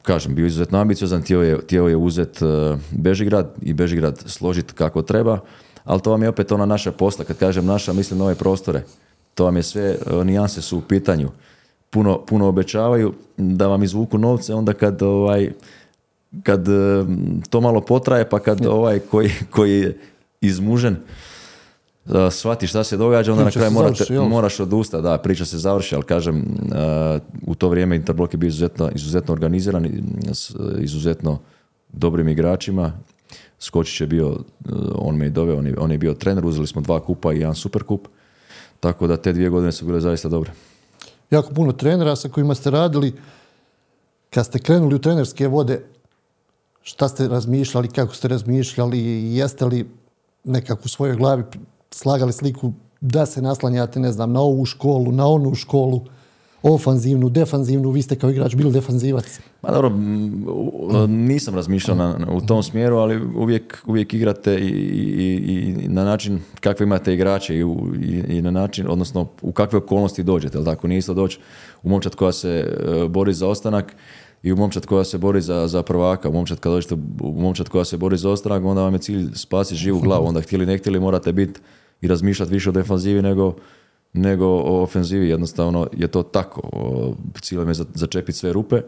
[0.02, 5.02] kažem, bio izuzetno ambiciozan, htio je, htio je uzet e, Bežigrad i Bežigrad složiti kako
[5.02, 5.38] treba,
[5.84, 7.24] ali to vam je opet ona naša posla.
[7.24, 8.82] Kad kažem naša, mislim na ove prostore.
[9.34, 11.28] To vam je sve, e, nijanse su u pitanju.
[11.90, 15.50] puno, puno obećavaju da vam izvuku novce onda kad ovaj
[16.42, 17.04] kad e,
[17.50, 19.98] to malo potraje pa kad ovaj koji, koji je
[20.40, 20.96] izmužen
[22.08, 25.02] uh, shvati šta se događa, onda Priča na kraju morate, moraš odustati.
[25.02, 29.32] Da, priča se završi, ali kažem, uh, u to vrijeme Interblok je bio izuzetno, izuzetno
[29.32, 29.86] organiziran,
[30.32, 31.38] s izuzetno
[31.92, 32.92] dobrim igračima.
[33.60, 34.36] Skočić je bio,
[34.94, 37.38] on me i doveo, on je, on je bio trener, uzeli smo dva kupa i
[37.38, 38.08] jedan super kup.
[38.80, 40.50] Tako da te dvije godine su bile zaista dobre.
[41.30, 43.12] jako puno trenera sa kojima ste radili.
[44.30, 45.84] Kad ste krenuli u trenerske vode,
[46.88, 49.00] šta ste razmišljali, kako ste razmišljali,
[49.34, 49.86] jeste li
[50.44, 51.42] nekako u svojoj glavi
[51.90, 56.00] slagali sliku da se naslanjate, ne znam, na ovu školu, na onu školu,
[56.62, 59.40] ofanzivnu, defanzivnu, vi ste kao igrač bili defanzivac.
[59.62, 64.68] Ma dobro, m, u- nisam razmišljao na, u tom smjeru, ali uvijek, uvijek igrate i,
[64.68, 67.60] i, i na način kakve imate igrače i,
[68.28, 70.88] i na način, odnosno u kakve okolnosti dođete, jel tako?
[70.88, 71.38] Nije isto doći
[71.82, 73.96] u momčad koja se e, bori za ostanak
[74.42, 76.28] i u momčad koja se bori za, za prvaka.
[76.28, 79.28] U momčad kad dođete u momčad koja se bori za ostanak, onda vam je cilj
[79.34, 80.26] spasiti živu glavu.
[80.26, 81.60] Onda htjeli ne htjeli morate biti
[82.00, 83.54] i razmišljati više o defanzivi nego,
[84.12, 85.28] nego o ofenzivi.
[85.28, 86.62] Jednostavno je to tako.
[87.42, 88.80] Cilj je za- začepiti sve rupe.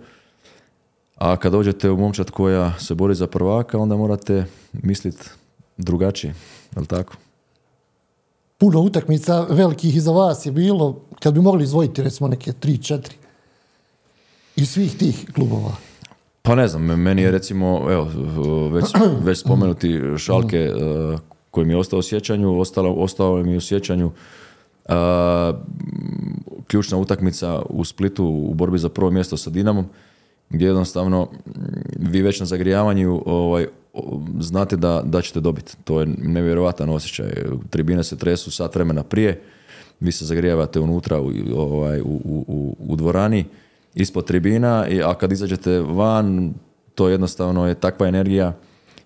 [1.16, 5.28] A kad dođete u momčad koja se bori za prvaka, onda morate misliti
[5.76, 6.34] drugačije.
[6.76, 7.14] Je tako?
[8.58, 12.98] Puno utakmica velikih iza vas je bilo, kad bi mogli izvojiti recimo neke 3-4
[14.60, 15.72] iz svih tih klubova.
[16.42, 18.04] Pa ne znam, meni je recimo, evo,
[18.68, 18.84] već,
[19.26, 20.72] već spomenuti Šalke eh,
[21.50, 24.10] koji mi je ostao u sjećanju, ostalo, ostao mi je u sjećanju
[24.88, 24.92] eh,
[26.66, 29.86] ključna utakmica u Splitu u borbi za prvo mjesto sa Dinamom,
[30.50, 31.28] gdje jednostavno
[31.98, 33.66] vi već na zagrijavanju ovaj,
[34.40, 35.76] znate da, da ćete dobiti.
[35.84, 37.26] To je nevjerojatan osjećaj.
[37.70, 39.42] Tribine se tresu sat vremena prije,
[40.00, 43.44] vi se zagrijavate unutra u, ovaj, u, u, u- u dvorani,
[43.94, 46.54] ispod tribina, a kad izađete van,
[46.94, 48.52] to jednostavno je takva energija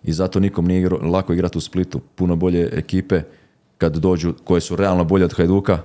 [0.03, 2.01] i zato nikom nije igro- lako igrati u Splitu.
[2.15, 3.23] Puno bolje ekipe
[3.79, 5.79] kad dođu, koje su realno bolje od Hajduka,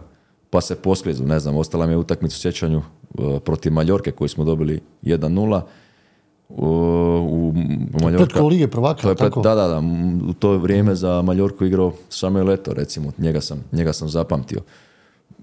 [0.49, 1.25] pa se posklizu.
[1.25, 2.81] Ne znam, ostala mi je utakmica u sjećanju
[3.19, 5.61] e, protiv Maljorke koju smo dobili 1-0.
[6.49, 6.65] U,
[7.31, 7.53] u
[8.03, 9.41] Maljorka, Lige prvaka, to je pred, tako?
[9.41, 9.81] da, da, da.
[10.29, 13.11] U to vrijeme za Maljorku igrao Samuel Leto, recimo.
[13.17, 14.59] Njega sam, njega sam zapamtio.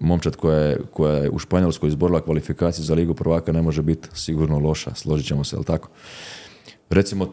[0.01, 4.09] Momčad koja je, koja je u Španjolskoj izborila kvalifikaciju za Ligu prvaka ne može biti
[4.13, 5.89] sigurno loša, složit ćemo se, jel tako?
[6.91, 7.33] Recimo,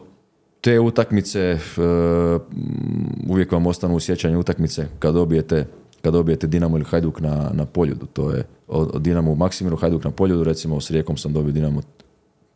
[0.60, 5.66] te utakmice, e, m, uvijek vam ostanu u sjećanju utakmice kad dobijete
[6.04, 8.06] kad dobijete Dinamo ili Hajduk na, na poljudu.
[8.06, 11.80] To je od, Dinamo u Maksimiru, Hajduk na poljudu, recimo s Rijekom sam dobio Dinamo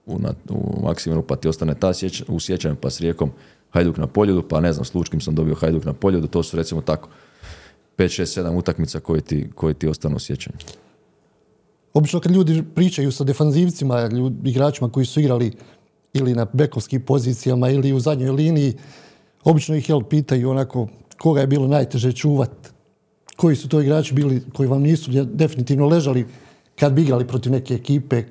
[0.07, 3.31] u, na, u Maksimiru, pa ti ostane ta sjeć, u sjećanju, pa s Rijekom
[3.71, 6.57] Hajduk na poljudu, pa ne znam, s Lučkim sam dobio Hajduk na poljudu, to su
[6.57, 7.09] recimo tako
[7.99, 10.57] 5, 6, 7 utakmica koji ti, koji ti ostanu u sjećanju.
[11.95, 15.53] Obično kad ljudi pričaju sa defanzivcima, ljud- igračima koji su igrali
[16.13, 18.75] ili na bekovskim pozicijama ili u zadnjoj liniji,
[19.45, 22.51] obično ih jel, pitaju onako koga je bilo najteže čuvat,
[23.37, 26.27] koji su to igrači bili koji vam nisu definitivno ležali
[26.79, 28.25] kad bi igrali protiv neke ekipe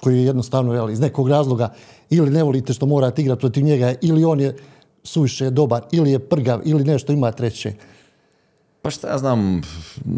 [0.00, 1.74] koji je jednostavno jel, iz nekog razloga
[2.10, 4.56] ili ne volite što morate igrati protiv njega ili on je
[5.04, 7.72] suviše dobar ili je prgav ili nešto ima treće.
[8.82, 9.62] Pa šta ja znam,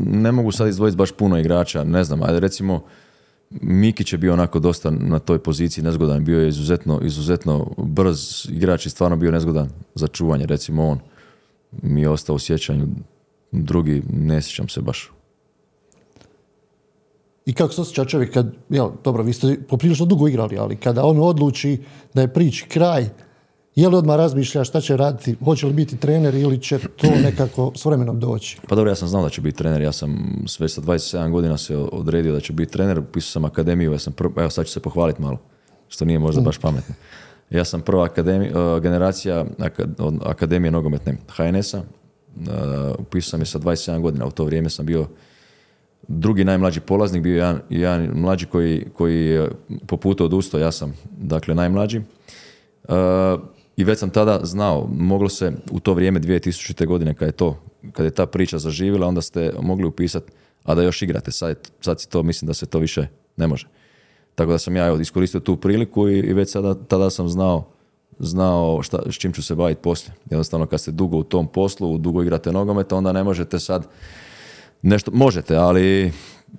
[0.07, 2.83] ne mogu sad izdvojiti baš puno igrača, ne znam, ajde recimo
[3.51, 8.87] Mikić je bio onako dosta na toj poziciji nezgodan, bio je izuzetno, izuzetno brz igrač
[8.87, 10.99] i stvarno bio nezgodan za čuvanje, recimo on
[11.83, 12.87] mi je ostao u sjećanju,
[13.53, 15.11] drugi ne sjećam se baš.
[17.47, 21.05] I kako se osjeća čovjek kad, jel, dobro, vi ste poprilično dugo igrali, ali kada
[21.05, 21.79] on odluči
[22.15, 23.09] da je priči kraj,
[23.81, 27.73] je li odmah razmišlja šta će raditi, hoće li biti trener ili će to nekako
[27.75, 28.59] s vremenom doći?
[28.69, 31.59] Pa dobro, ja sam znao da će biti trener, ja sam sve sa 27 godina
[31.59, 34.73] se odredio da ću biti trener, upisao sam akademiju, ja sam prv, evo sad ću
[34.73, 35.39] se pohvaliti malo,
[35.89, 36.95] što nije možda baš pametno.
[37.51, 39.45] Ja sam prva akademi, eh, generacija
[40.25, 41.83] Akademije nogometne HNS-a, eh,
[42.99, 45.07] upisao sam je sa 27 godina, u to vrijeme sam bio
[46.09, 49.49] drugi najmlađi polaznik, bio je jedan, jedan mlađi koji, koji je
[49.87, 51.99] po putu odustao, ja sam dakle najmlađi.
[52.89, 52.95] Uh,
[53.81, 56.87] I već sam tada znao, moglo se u to vrijeme 2000.
[56.87, 57.57] godine kad je to,
[57.93, 61.33] kad je ta priča zaživjela, onda ste mogli upisati, a da još igrate.
[61.33, 63.67] Sad, sad to, mislim da se to više ne može.
[64.35, 67.69] Tako da sam ja iskoristio tu priliku i, i već sada, tada sam znao
[68.19, 70.15] znao šta, s čim ću se baviti poslije.
[70.31, 73.87] Jednostavno kad ste dugo u tom poslu, dugo igrate nogomet, onda ne možete sad
[74.83, 76.13] nešto, možete, ali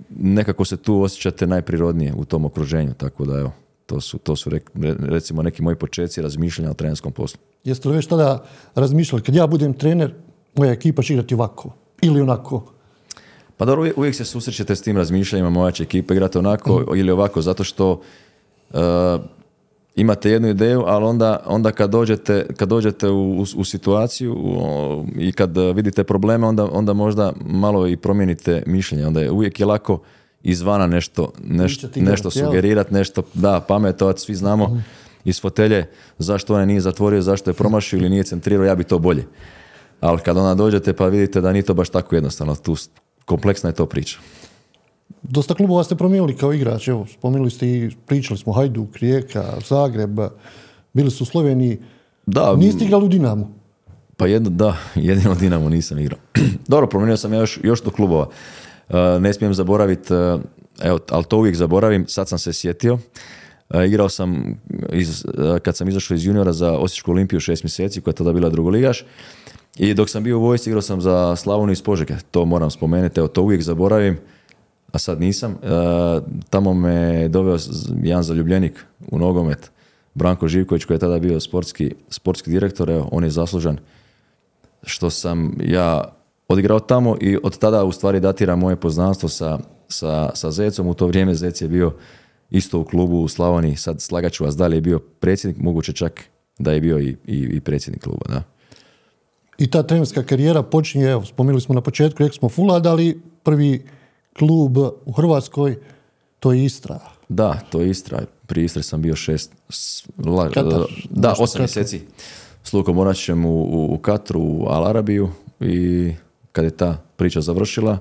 [0.09, 3.51] nekako se tu osjećate najprirodnije u tom okruženju, tako da evo,
[3.91, 4.49] to su, to su
[4.99, 7.39] recimo neki moji počeci razmišljanja o trenerskom poslu.
[7.63, 8.43] Jeste li već tada
[8.75, 10.13] razmišljali, kad ja budem trener,
[10.55, 12.63] moja ekipa će igrati ovako ili onako?
[13.57, 17.11] Pa dobro, uvijek, uvijek se susrećete s tim razmišljanjima, moja će ekipa igrati onako ili
[17.11, 18.01] ovako, zato što
[18.69, 18.79] uh,
[19.95, 25.31] imate jednu ideju, ali onda, onda kad dođete, kad dođete u, u, situaciju o, i
[25.31, 29.07] kad vidite probleme, onda, onda možda malo i promijenite mišljenje.
[29.07, 29.99] Onda je uvijek je lako
[30.43, 34.79] izvana nešto, nešto, nešto sugerirati, nešto da, pametovat, svi znamo mhm.
[35.25, 38.99] iz fotelje zašto on nije zatvorio, zašto je promašio ili nije centrirao, ja bi to
[38.99, 39.25] bolje.
[39.99, 42.75] Ali kad onda dođete pa vidite da nije to baš tako jednostavno, tu
[43.25, 44.19] kompleksna je to priča.
[45.23, 50.19] Dosta klubova ste promijenili kao igrač, evo, spomenuli ste i pričali smo Hajduk, Rijeka, Zagreb,
[50.93, 51.79] bili su u Sloveniji.
[52.25, 52.55] Da.
[52.55, 53.47] Niste igrali u Dinamu?
[54.17, 56.19] Pa jedno, da, jedino Dinamo nisam igrao.
[56.67, 58.29] Dobro, promijenio sam još, još do klubova.
[58.91, 60.41] Uh, ne smijem zaboraviti, uh,
[60.83, 62.93] evo, ali to uvijek zaboravim, sad sam se sjetio.
[62.93, 64.59] Uh, igrao sam,
[64.93, 65.25] iz,
[65.63, 69.05] kad sam izašao iz juniora za Osječku olimpiju šest mjeseci, koja je tada bila drugoligaš.
[69.77, 72.13] I dok sam bio u vojsci, igrao sam za Slavoniju iz Požege.
[72.31, 74.17] To moram spomenuti, evo, to uvijek zaboravim
[74.91, 75.51] a sad nisam.
[75.51, 75.67] E,
[76.49, 77.57] tamo me doveo
[78.03, 79.71] jedan zaljubljenik u nogomet,
[80.13, 83.77] Branko Živković koji je tada bio sportski, sportski direktor, evo, on je zaslužan
[84.83, 86.03] što sam ja
[86.51, 90.87] odigrao tamo i od tada u stvari datira moje poznanstvo sa, sa, sa Zecom.
[90.87, 91.93] U to vrijeme Zec je bio
[92.49, 96.23] isto u klubu u Slavoniji, sad slagaću vas dalje, je bio predsjednik, moguće čak
[96.59, 98.25] da je bio i, i, i predsjednik kluba.
[98.29, 98.43] Da.
[99.57, 103.85] I ta trenerska karijera počinje, evo, spomenuli smo na početku, rekli smo Fulad, ali prvi
[104.37, 105.75] klub u Hrvatskoj,
[106.39, 106.99] to je Istra.
[107.29, 108.21] Da, to je Istra.
[108.45, 109.51] Prije Istre sam bio šest...
[110.25, 110.49] La,
[111.09, 112.01] da, osam mjeseci
[112.63, 116.13] s Lukom Moračićem u, u, Katru, u Al Arabiju i
[116.51, 117.97] kad je ta priča završila,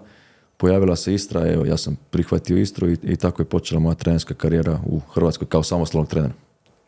[0.57, 4.35] pojavila se Istra, evo ja sam prihvatio Istru i, i tako je počela moja trenerska
[4.35, 6.35] karijera u Hrvatskoj kao samostalnog trenera.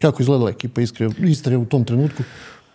[0.01, 0.81] Kako izgledala ekipa
[1.19, 2.23] Istre u tom trenutku?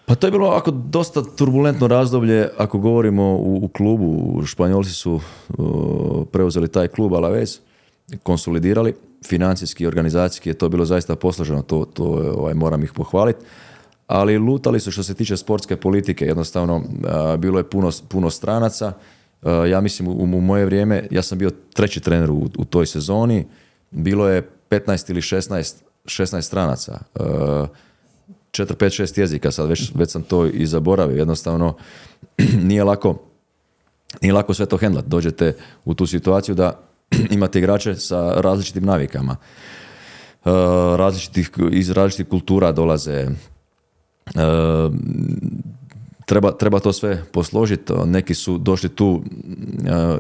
[0.06, 4.42] Pa to je bilo ovako dosta turbulentno razdoblje ako govorimo u, u klubu.
[4.46, 5.20] Španjolci su
[6.32, 7.60] preuzeli taj klub Alaves,
[8.24, 8.94] konsolidirali.
[9.26, 12.04] Financijski i organizacijski je to bilo zaista posloženo, to, to
[12.38, 13.40] ovaj, moram ih pohvaliti.
[14.08, 16.84] Ali lutali su što se tiče sportske politike, jednostavno
[17.38, 18.94] bilo je puno, puno stranaca.
[19.70, 23.46] ja mislim u, u, moje vrijeme, ja sam bio treći trener u, u toj sezoni,
[23.92, 27.00] bilo je 15 ili 16, 16 stranaca.
[27.16, 31.78] 4, 5, 6 jezika, sad već, već sam to i zaboravio, jednostavno
[32.70, 33.18] nije lako,
[34.22, 35.06] nije lako sve to hendlat.
[35.06, 36.80] Dođete u tu situaciju da
[37.36, 39.36] imate igrače sa različitim navikama,
[40.96, 43.28] različitih, iz različitih kultura dolaze,
[46.26, 47.94] treba, treba to sve posložiti.
[48.06, 49.22] Neki su došli tu, uh,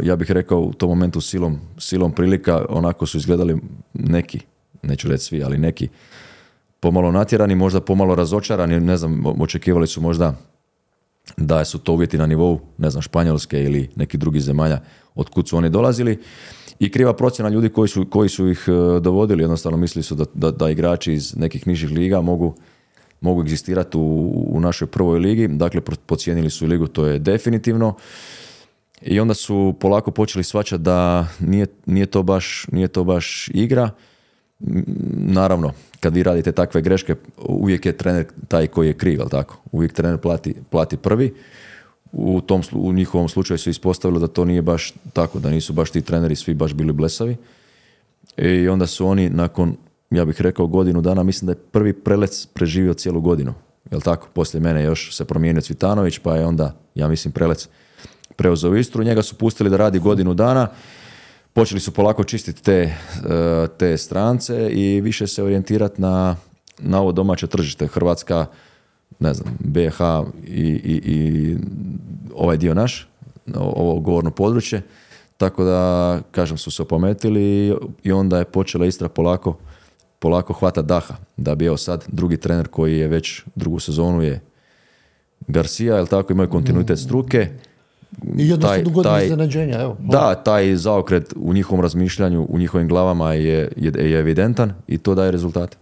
[0.03, 3.57] ja bih rekao u tom momentu silom, silom prilika, onako su izgledali
[3.93, 4.39] neki,
[4.83, 5.87] neću reći svi, ali neki
[6.79, 10.35] pomalo natjerani, možda pomalo razočarani, ne znam, očekivali su možda
[11.37, 14.79] da su to uvjeti na nivou, ne znam, Španjolske ili nekih drugih zemalja
[15.15, 16.19] od kud su oni dolazili.
[16.79, 20.25] I kriva procjena ljudi koji su, koji su ih e, dovodili, jednostavno mislili su da,
[20.33, 22.55] da, da igrači iz nekih nižih liga mogu,
[23.21, 27.95] mogu egzistirati u, u našoj prvoj ligi, dakle pocijenili su ligu, to je definitivno.
[29.01, 33.89] I onda su polako počeli svačati da nije, nije, to baš, nije to baš igra.
[35.17, 39.61] Naravno, kad vi radite takve greške, uvijek je trener taj koji je kriv, ali tako?
[39.71, 41.33] Uvijek trener plati, plati prvi.
[42.11, 45.91] U, tom, u njihovom slučaju se ispostavilo da to nije baš tako, da nisu baš
[45.91, 47.35] ti treneri svi baš bili blesavi.
[48.37, 49.75] I onda su oni nakon,
[50.09, 53.53] ja bih rekao, godinu dana, mislim da je prvi prelec preživio cijelu godinu.
[53.91, 54.27] Jel tako?
[54.33, 57.67] Poslije mene još se promijenio Cvitanović, pa je onda, ja mislim, prelec
[58.35, 59.03] preuzeo Istru.
[59.03, 60.67] Njega su pustili da radi godinu dana
[61.57, 62.93] počeli su polako čistiti te, e,
[63.77, 66.35] te strance i više se orijentirati na,
[66.79, 67.87] na ovo domaće tržište.
[67.87, 68.45] Hrvatska,
[69.19, 69.99] ne znam, BH
[70.47, 71.57] i, i, i
[72.35, 73.07] ovaj dio naš,
[73.55, 74.81] ovo govorno područje.
[75.37, 79.57] Tako da, kažem, su se opometili i onda je počela Istra polako,
[80.19, 81.15] polako hvata daha.
[81.37, 84.41] Da bi evo sad drugi trener koji je već drugu sezonu je
[85.47, 87.49] Garcia, jel tako, imaju kontinuitet struke
[88.37, 89.97] i taj, taj, iznenađenja, evo.
[89.99, 95.15] Da, taj zaokret u njihovom razmišljanju, u njihovim glavama je, je, je evidentan i to
[95.15, 95.77] daje rezultate.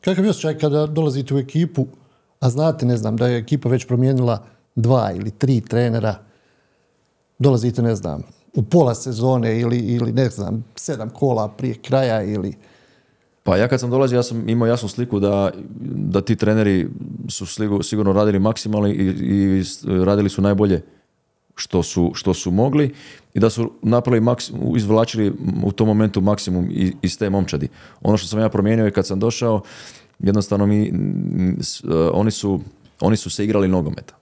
[0.00, 1.86] Kakav je osjećaj kada dolazite u ekipu,
[2.40, 4.44] a znate, ne znam, da je ekipa već promijenila
[4.74, 6.14] dva ili tri trenera,
[7.38, 8.22] dolazite, ne znam,
[8.54, 12.54] u pola sezone ili, ili ne znam, sedam kola prije kraja ili...
[13.48, 15.50] Pa ja kad sam dolazio, ja sam imao jasnu sliku da,
[15.94, 16.88] da ti treneri
[17.28, 17.46] su
[17.82, 19.62] sigurno radili maksimalno i, i
[20.04, 20.82] radili su najbolje
[21.54, 22.94] što su, što su mogli
[23.34, 25.32] i da su napravili maksimum, izvlačili
[25.64, 26.68] u tom momentu maksimum
[27.02, 27.68] iz te momčadi.
[28.02, 29.60] Ono što sam ja promijenio je kad sam došao,
[30.18, 30.92] jednostavno mi,
[32.12, 32.60] oni su,
[33.00, 34.14] oni su se igrali nogometa.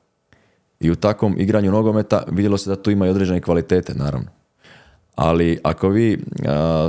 [0.81, 4.29] I u takvom igranju nogometa vidjelo se da tu ima i određene kvalitete, naravno.
[5.15, 6.19] Ali ako vi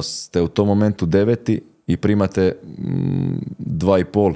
[0.01, 4.33] ste u tom momentu deveti i primate mm, dva i pol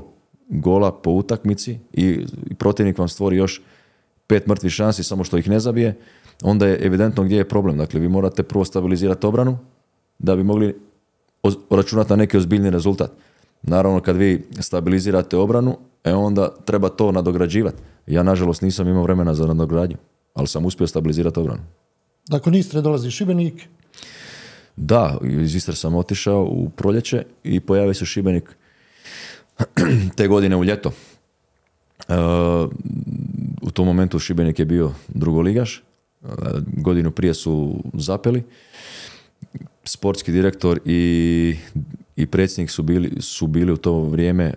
[0.49, 2.26] gola po utakmici i,
[2.58, 3.62] protivnik vam stvori još
[4.28, 5.97] pet mrtvih šansi samo što ih ne zabije,
[6.43, 7.78] onda je evidentno gdje je problem.
[7.78, 9.58] Dakle, vi morate prvo stabilizirati obranu
[10.20, 10.76] da bi mogli
[11.70, 13.12] računati na neki ozbiljni rezultat.
[13.62, 17.78] Naravno, kad vi stabilizirate obranu, e onda treba to nadograđivati.
[18.08, 19.97] Ja, nažalost, nisam imao vremena za nadogradnju,
[20.34, 21.62] ali sam uspio stabilizirati obranu.
[22.28, 23.68] Dakle, Istre dolazi Šibenik?
[24.84, 28.43] Da, iz Istre sam otišao u proljeće i pojavio se Šibenik
[30.17, 30.91] te godine u ljeto.
[32.09, 32.13] E,
[33.61, 36.27] u tom momentu Šibenik je bio drugoligaš, e,
[36.77, 38.43] godinu prije su zapeli.
[39.84, 41.55] Sportski direktor i,
[42.15, 44.53] i predsjednik su bili, su bili u to vrijeme e,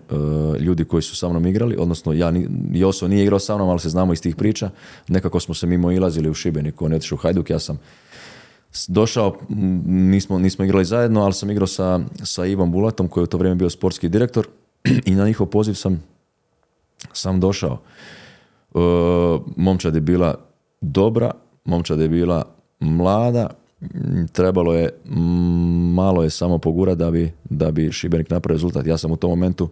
[0.59, 2.33] ljudi koji su sa mnom igrali, odnosno ja,
[2.71, 4.69] Joso nije igrao sa mnom, ali se znamo iz tih priča.
[5.07, 7.79] Nekako smo se mimo ilazili u Šibeniku, on je otišao u Hajduk, ja sam
[8.87, 9.35] došao,
[9.85, 13.37] nismo, nismo igrali zajedno, ali sam igrao sa, sa Ivom Bulatom koji je u to
[13.37, 14.47] vrijeme bio sportski direktor
[15.05, 16.03] i na njihov poziv sam,
[17.13, 17.77] sam došao.
[18.75, 18.79] E,
[19.55, 20.35] momčad je bila
[20.81, 21.31] dobra,
[21.65, 22.45] momčad je bila
[22.79, 23.49] mlada,
[24.31, 24.89] trebalo je,
[25.93, 28.87] malo je samo pogura da bi, da bi Šibenik napravio rezultat.
[28.87, 29.69] Ja sam u tom momentu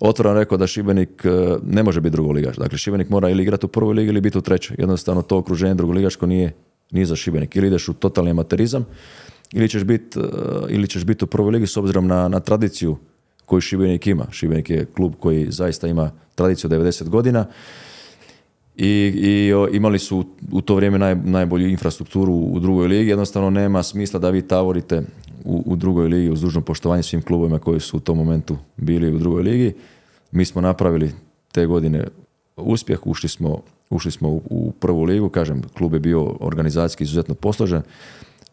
[0.00, 2.56] otvoreno rekao da Šibenik e, ne može biti drugoligaš.
[2.56, 4.76] Dakle, Šibenik mora ili igrati u prvoj ligi ili biti u trećoj.
[4.78, 6.52] Jednostavno to okruženje drugoligaško nije,
[6.90, 7.56] nije za Šibenik.
[7.56, 8.86] Ili ideš u totalni amaterizam
[9.52, 10.22] ili ćeš biti e,
[10.68, 12.96] ili ćeš biti u prvoj ligi s obzirom na, na tradiciju
[13.46, 14.26] koju Šibenik ima.
[14.30, 17.46] Šibenik je klub koji zaista ima tradiciju 90 godina
[18.76, 23.10] i, i imali su u to vrijeme naj, najbolju infrastrukturu u drugoj ligi.
[23.10, 25.02] Jednostavno nema smisla da vi tavorite
[25.44, 29.14] u, u drugoj ligi uz dužno poštovanje svim klubovima koji su u tom momentu bili
[29.14, 29.74] u drugoj ligi.
[30.32, 31.10] Mi smo napravili
[31.52, 32.04] te godine
[32.56, 37.82] uspjeh, ušli smo, ušli smo u, prvu ligu, kažem, klub je bio organizacijski izuzetno posložen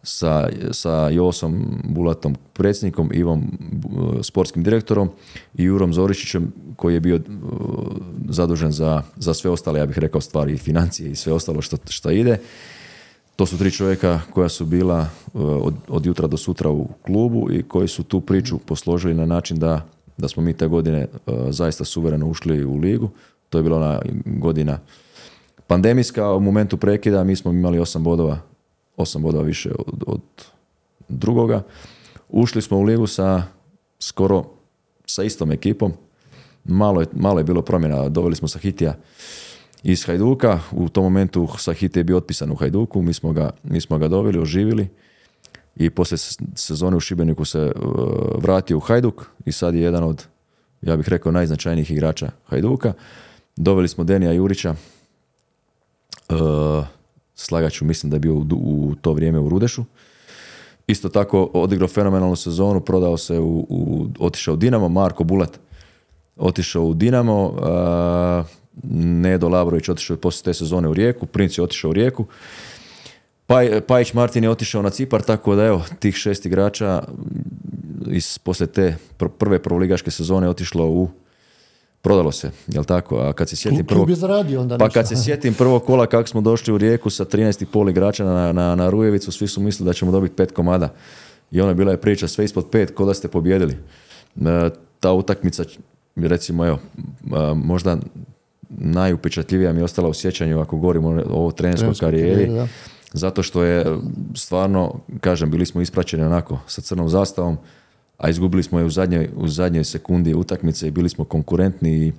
[0.04, 3.44] sa, sa Josom Bulatom predsjednikom, Ivom
[4.22, 5.10] sportskim direktorom
[5.58, 7.22] i Jurom Zorišićem koji je bio uh,
[8.30, 11.78] zadužen za, za sve ostale, ja bih rekao stvari i financije i sve ostalo što,
[11.90, 12.40] što ide.
[13.36, 15.00] To su tri čovjeka koja su bila
[15.34, 19.26] uh, od, od jutra do sutra u klubu i koji su tu priču posložili na
[19.26, 19.86] način da,
[20.18, 21.08] da smo mi te godine
[21.50, 23.10] zaista suvereno ušli u ligu.
[23.50, 24.80] To je bila ona godina
[25.68, 28.40] pandemijska, u momentu prekida mi smo imali osam bodova
[28.98, 30.22] osam bodova više od, od
[31.10, 31.64] drugoga.
[32.30, 33.44] Ušli smo u ligu sa
[34.00, 34.46] skoro
[35.06, 35.94] sa istom ekipom.
[36.64, 38.10] Malo je, malo je bilo promjena.
[38.10, 38.96] Doveli smo Sahitija
[39.84, 40.60] iz Hajduka.
[40.72, 43.02] U tom momentu Sahiti je bio otpisan u Hajduku.
[43.02, 44.88] Mi smo ga, mi smo ga doveli, oživili
[45.76, 46.18] i poslije
[46.56, 47.74] sezone u Šibeniku se uh,
[48.38, 50.26] vratio u Hajduk i sad je jedan od,
[50.82, 52.94] ja bih rekao, najznačajnijih igrača Hajduka.
[53.56, 54.76] Doveli smo Denija Jurića,
[57.36, 59.84] Slagaću mislim da je bio u, to vrijeme u Rudešu.
[60.88, 65.60] Isto tako odigrao fenomenalnu sezonu, prodao se u, u otišao u Dinamo, Marko Bulat
[66.38, 68.46] otišao u Dinamo, uh,
[68.94, 72.26] Nedo Labrović otišao poslije te sezone u Rijeku, Princ je otišao u Rijeku.
[73.48, 77.04] Paj, Pajić Martin je otišao na Cipar, tako da evo, tih šest igrača
[78.08, 78.98] iz, poslije te
[79.38, 81.10] prve prvoligaške sezone otišlo u
[82.02, 83.18] prodalo se, jel tako?
[83.18, 86.42] A kad se sjetim prvo, zaradio onda Pa kad se sjetim prvo kola kako smo
[86.42, 90.12] došli u Rijeku sa 13,5 igrača na, na, na Rujevicu, svi su mislili da ćemo
[90.12, 90.94] dobiti pet komada.
[91.52, 93.78] I ona bila je priča sve ispod pet, ko da ste pobjedili.
[94.36, 94.70] E,
[95.00, 95.64] ta utakmica,
[96.16, 96.80] recimo, evo,
[97.56, 97.98] možda
[98.70, 102.52] najupečatljivija mi je ostala u sjećanju ako govorimo o ovoj trenerskoj karijeri.
[103.14, 103.86] Zato što je
[104.36, 107.58] stvarno, kažem, bili smo ispraćeni onako sa crnom zastavom
[108.18, 112.12] a izgubili smo je u zadnjoj, u zadnjoj sekundi utakmice i bili smo konkurentni i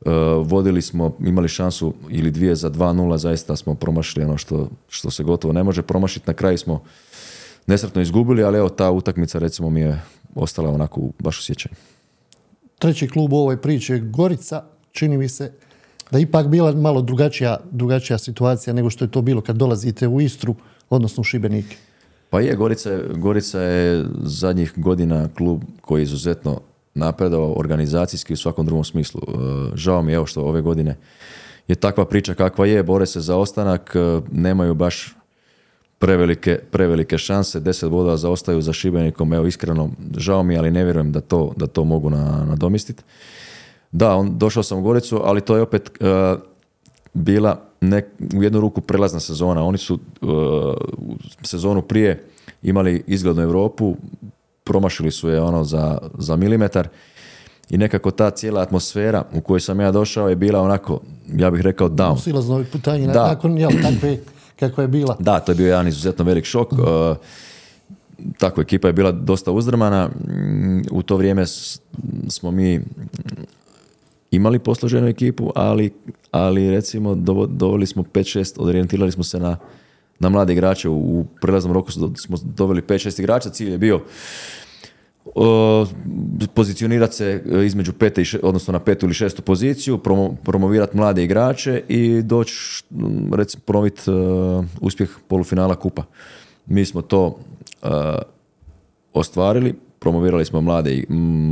[0.00, 0.12] uh,
[0.46, 5.22] vodili smo, imali šansu ili dvije za 2-0, zaista smo promašili ono što, što se
[5.22, 6.24] gotovo ne može promašiti.
[6.26, 6.82] Na kraju smo
[7.66, 10.00] nesretno izgubili, ali evo ta utakmica recimo mi je
[10.34, 11.74] ostala onako baš sjećanju.
[12.78, 14.64] Treći klub u ovoj priči je Gorica.
[14.92, 15.52] Čini mi se
[16.10, 20.20] da ipak bila malo drugačija, drugačija situacija nego što je to bilo kad dolazite u
[20.20, 20.54] Istru,
[20.90, 21.76] odnosno u Šibenik.
[22.30, 26.60] Pa je, Gorica, Gorica je zadnjih godina klub koji je izuzetno
[26.94, 29.20] napredao organizacijski u svakom drugom smislu.
[29.28, 29.32] E,
[29.74, 30.96] žao mi je evo što ove godine
[31.68, 35.14] je takva priča kakva je, bore se za ostanak, e, nemaju baš
[35.98, 41.12] prevelike, prevelike šanse, deset bodova zaostaju za Šibenikom, evo iskreno žao mi ali ne vjerujem
[41.12, 43.02] da to, da to mogu na, nadomistiti.
[43.92, 46.40] Da, on, došao sam u Goricu, ali to je opet uh,
[47.14, 48.04] bila nek,
[48.36, 49.64] u jednu ruku prelazna sezona.
[49.64, 50.28] Oni su uh,
[51.42, 52.24] sezonu prije
[52.62, 53.96] imali izglednu Europu,
[54.64, 56.88] promašili su je ono za, za milimetar
[57.70, 61.00] i nekako ta cijela atmosfera u kojoj sam ja došao je bila onako,
[61.36, 62.20] ja bih rekao down.
[62.20, 63.28] Silazno putanje, da.
[63.28, 64.18] nakon jel, takve
[64.58, 65.16] kako je bila.
[65.18, 66.72] Da, to je bio jedan izuzetno velik šok.
[66.72, 66.78] Uh,
[68.38, 70.06] tako, ekipa je bila dosta uzdrmana.
[70.06, 71.46] Mm, U to vrijeme
[72.28, 72.80] smo mi
[74.30, 75.90] imali posloženu ekipu, ali,
[76.30, 77.14] ali recimo
[77.48, 79.56] doveli smo 5-6, orijentirali smo se na,
[80.18, 80.88] na mlade igrače.
[80.88, 83.50] U, prelaznom roku smo doveli 5-6 igrača.
[83.50, 84.00] Cilj je bio
[86.54, 90.96] pozicionirati se e, između pete i še- odnosno na petu ili šestu poziciju, promo, promovirati
[90.96, 92.84] mlade igrače i doći,
[93.32, 94.14] recimo, ponoviti e,
[94.80, 96.04] uspjeh polufinala kupa.
[96.66, 97.38] Mi smo to
[97.82, 97.88] e,
[99.12, 101.04] ostvarili, promovirali smo mlade,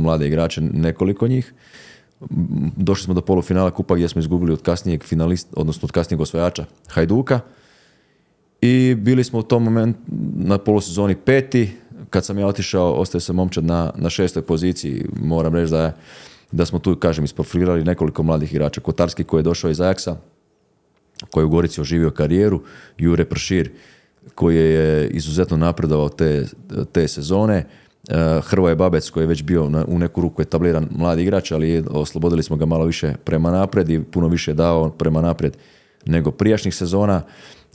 [0.03, 1.53] mlade igrače, nekoliko njih.
[2.77, 6.65] Došli smo do polufinala kupa gdje smo izgubili od kasnijeg finalista, odnosno od kasnijeg osvajača
[6.87, 7.39] Hajduka.
[8.61, 9.99] I bili smo u tom momentu
[10.35, 11.71] na polusezoni peti.
[12.09, 15.05] Kad sam ja otišao, ostaje se momčad na, na šestoj poziciji.
[15.21, 15.93] Moram reći da, je,
[16.51, 18.81] da smo tu, kažem, isprofilirali nekoliko mladih igrača.
[18.81, 20.15] Kotarski koji je došao iz Ajaksa,
[21.31, 22.61] koji je u Gorici oživio karijeru,
[22.97, 23.71] Jure Pršir
[24.35, 26.45] koji je izuzetno napredovao te,
[26.91, 27.65] te sezone,
[28.43, 32.43] Hrvoje Babec koji je već bio na, u neku ruku etabliran mladi igrač, ali oslobodili
[32.43, 35.57] smo ga malo više prema naprijed i puno više dao prema naprijed
[36.05, 37.21] nego prijašnjih sezona.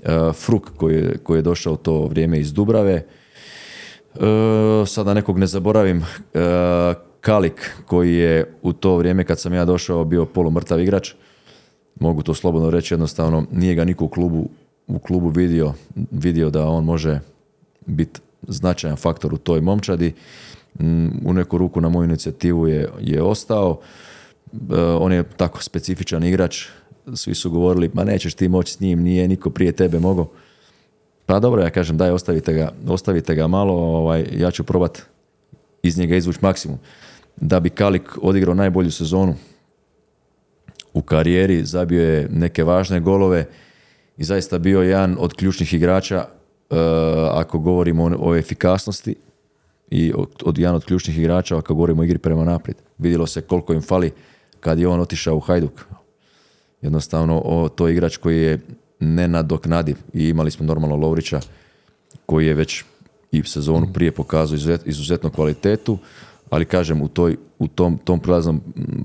[0.03, 3.07] Eh, Fruk koji, je- koji je došao to vrijeme iz Dubrave,
[4.15, 4.19] E,
[4.87, 6.05] sada nekog ne zaboravim,
[7.21, 11.15] Kalik koji je u to vrijeme kad sam ja došao bio polumrtav igrač,
[12.01, 14.49] mogu to slobodno reći jednostavno, nije ga niko u klubu,
[14.87, 15.73] u klubu vidio,
[16.11, 17.21] vidio da on može
[17.87, 20.13] biti značajan faktor u toj momčadi.
[20.81, 23.81] Mm, U neku ruku na moju inicijativu je, je ostao.
[24.53, 26.67] E, on je tako specifičan igrač,
[27.15, 30.29] svi su govorili, ma nećeš ti moći s njim, nije niko prije tebe mogao.
[31.27, 35.03] Pa dobro, ja kažem, daj, ostavite ga, ostavite ga malo, ovaj, ja ću probat
[35.83, 36.79] iz njega izvući maksimum.
[37.37, 39.35] Da bi Kalik odigrao najbolju sezonu
[40.95, 43.47] u karijeri, zabio je neke važne golove
[44.17, 46.27] i zaista bio jedan od ključnih igrača
[47.33, 49.15] ako govorimo o, efikasnosti
[49.91, 52.77] i od, od jedan od ključnih igrača ako govorimo o igri prema naprijed.
[52.99, 54.13] Vidjelo se koliko im fali
[54.61, 55.85] kad je on otišao u Hajduk.
[56.83, 58.61] Jednostavno, o, to je igrač koji je
[59.01, 61.41] nenadoknadiv i imali smo normalno Lovrića
[62.27, 62.85] koji je već
[63.33, 65.99] i sezonu prije pokazao izuzet- izuzetnu kvalitetu,
[66.51, 68.61] ali kažem u, toj, u tom, tom prelaznom,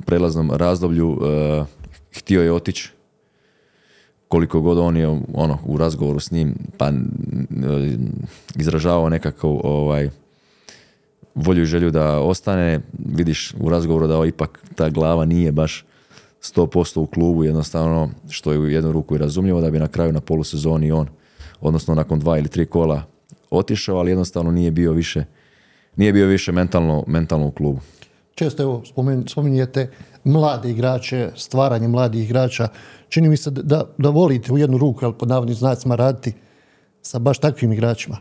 [0.05, 1.65] prelaznom razdoblju eh,
[2.11, 2.96] htio je otići
[4.27, 7.07] koliko god on je ono, u razgovoru s njim pa n-
[8.55, 10.09] izražavao nekakav ovaj,
[11.35, 15.85] volju i želju da ostane, vidiš u razgovoru da ipak ta glava nije baš
[16.41, 20.13] 100% u klubu, jednostavno što je u jednu ruku i razumljivo da bi na kraju
[20.13, 21.07] na polusezoni on,
[21.61, 23.03] odnosno nakon dva ili tri kola
[23.49, 25.23] otišao, ali jednostavno nije bio više
[25.97, 27.79] nije bio više mentalno, mentalno u klubu.
[28.35, 28.83] Često evo
[29.27, 29.91] spominjete
[30.23, 32.67] mlade igrače, stvaranje mladih igrača.
[33.09, 36.33] Čini mi se da, da volite u jednu ruku, ali pod navodnim znacima raditi
[37.01, 38.17] sa baš takvim igračima.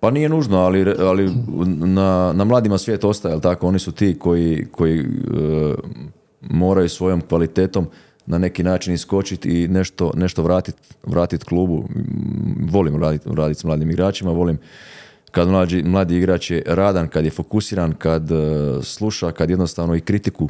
[0.00, 1.30] Pa nije nužno, ali, ali
[1.76, 3.68] na, na mladima svijet ostaje, jel tako?
[3.68, 5.04] Oni su ti koji, koji e,
[6.40, 7.86] moraju svojom kvalitetom
[8.26, 11.84] na neki način iskočiti i nešto, nešto vratiti vratit klubu.
[12.70, 14.58] Volim raditi radit s mladim igračima, volim
[15.30, 18.34] kad mlađi, mladi igrač je radan, kad je fokusiran, kad e,
[18.82, 20.48] sluša, kad jednostavno i kritiku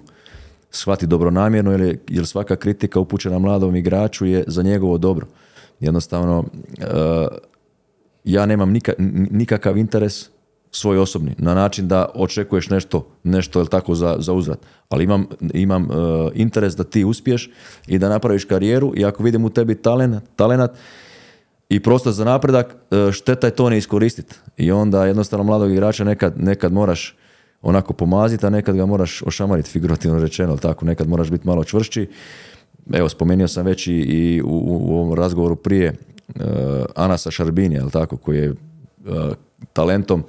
[0.73, 5.27] shvati dobronamjerno, jer, je- jer svaka kritika upućena mladom igraču je za njegovo dobro.
[5.81, 6.45] Jednostavno,
[6.81, 6.85] e,
[8.25, 8.95] ja nemam nika-
[9.31, 10.29] nikakav interes
[10.71, 14.59] svoj osobni, na način da očekuješ nešto, nešto jel tako za, za uzvrat.
[14.89, 15.95] Ali imam, imam e,
[16.35, 17.51] interes da ti uspiješ
[17.87, 20.71] i da napraviš karijeru i ako vidim u tebi talent, talenat
[21.69, 24.35] i prostor za napredak, e, šteta je to ne iskoristiti.
[24.57, 27.17] I onda jednostavno mladog igrača nekad, nekad moraš
[27.63, 32.09] onako pomaziti, a nekad ga moraš ošamariti, figurativno rečeno, tako, nekad moraš biti malo čvršći.
[32.93, 35.95] Evo, spomenuo sam već i, i u, u ovom razgovoru prije e,
[36.97, 38.55] Anasa Šarbinija, jel tako, koji je e,
[39.73, 40.25] talentom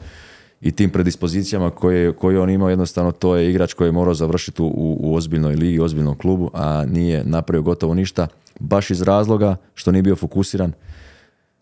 [0.61, 4.61] i tim predispozicijama koje, koje on imao, jednostavno to je igrač koji je morao završiti
[4.61, 8.27] u, u, u ozbiljnoj ligi, ozbiljnom klubu, a nije napravio gotovo ništa,
[8.59, 10.71] baš iz razloga što nije bio fokusiran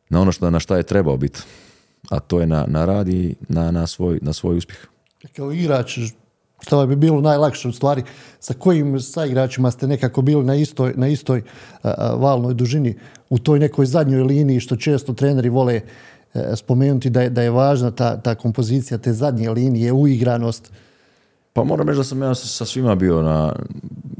[0.09, 1.39] na ono što, na šta je trebao biti.
[2.09, 4.90] A to je na, na rad i na, na, svoj, na svoj uspjeh.
[5.27, 5.99] Kao igrač,
[6.61, 8.03] što bi bilo najlakše u stvari,
[8.39, 11.41] sa kojim sa igračima ste nekako bili na istoj, na istoj
[11.83, 12.95] a, valnoj dužini,
[13.29, 15.81] u toj nekoj zadnjoj liniji, što često treneri vole
[16.33, 20.71] e, spomenuti da je, da je važna ta, ta kompozicija te zadnje linije, uigranost.
[21.53, 23.55] Pa moram reći da sam ja sa svima bio na,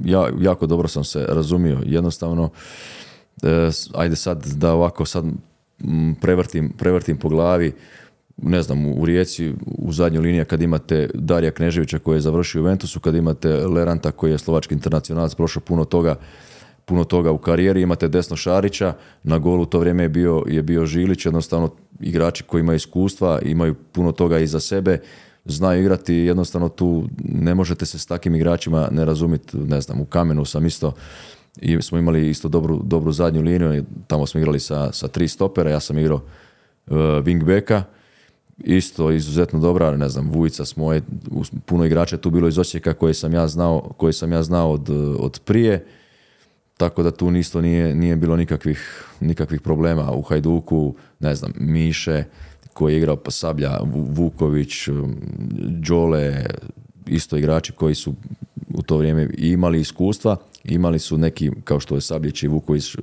[0.06, 1.82] ja, jako dobro sam se razumio.
[1.86, 2.50] Jednostavno,
[3.72, 5.26] s- ajde sad da ovako sad
[6.22, 7.74] prevrtim, prevrtim po glavi,
[8.38, 12.64] ne znam, u Rijeci u zadnjoj liniji kad imate Darija Kneževića koji je završio u
[12.64, 16.16] Juventusu, kad imate Leranta koji je slovački internacionalac, prošao puno toga,
[16.86, 20.86] puno toga u karijeri, imate Desno Šarića, na golu to vrijeme je bio, je bio
[20.86, 21.70] Žilić, jednostavno
[22.00, 25.00] igrači koji imaju iskustva, imaju puno toga iza sebe,
[25.46, 30.06] znaju igrati, jednostavno tu ne možete se s takvim igračima ne razumjeti, ne znam, u
[30.06, 30.94] kamenu sam isto
[31.62, 35.70] i smo imali isto dobru, dobru zadnju liniju, tamo smo igrali sa, sa tri stopera,
[35.70, 36.16] ja sam igrao
[36.88, 37.82] uh, wingbacka,
[38.64, 41.02] isto izuzetno dobra, ne znam, Vujica s moje,
[41.66, 44.90] puno igrača tu bilo iz Osijeka koje sam ja znao, koje sam ja znao od,
[45.20, 45.86] od prije,
[46.78, 50.12] tako da tu isto nije, nije bilo nikakvih, nikakvih problema.
[50.12, 52.24] U Hajduku, ne znam, Miše,
[52.74, 54.88] koji je igrao pa Sablja, Vuković,
[55.88, 56.46] Đole,
[57.08, 58.14] isto igrači koji su
[58.74, 62.96] u to vrijeme imali iskustva, imali su neki, kao što je Sabljić i Vuković,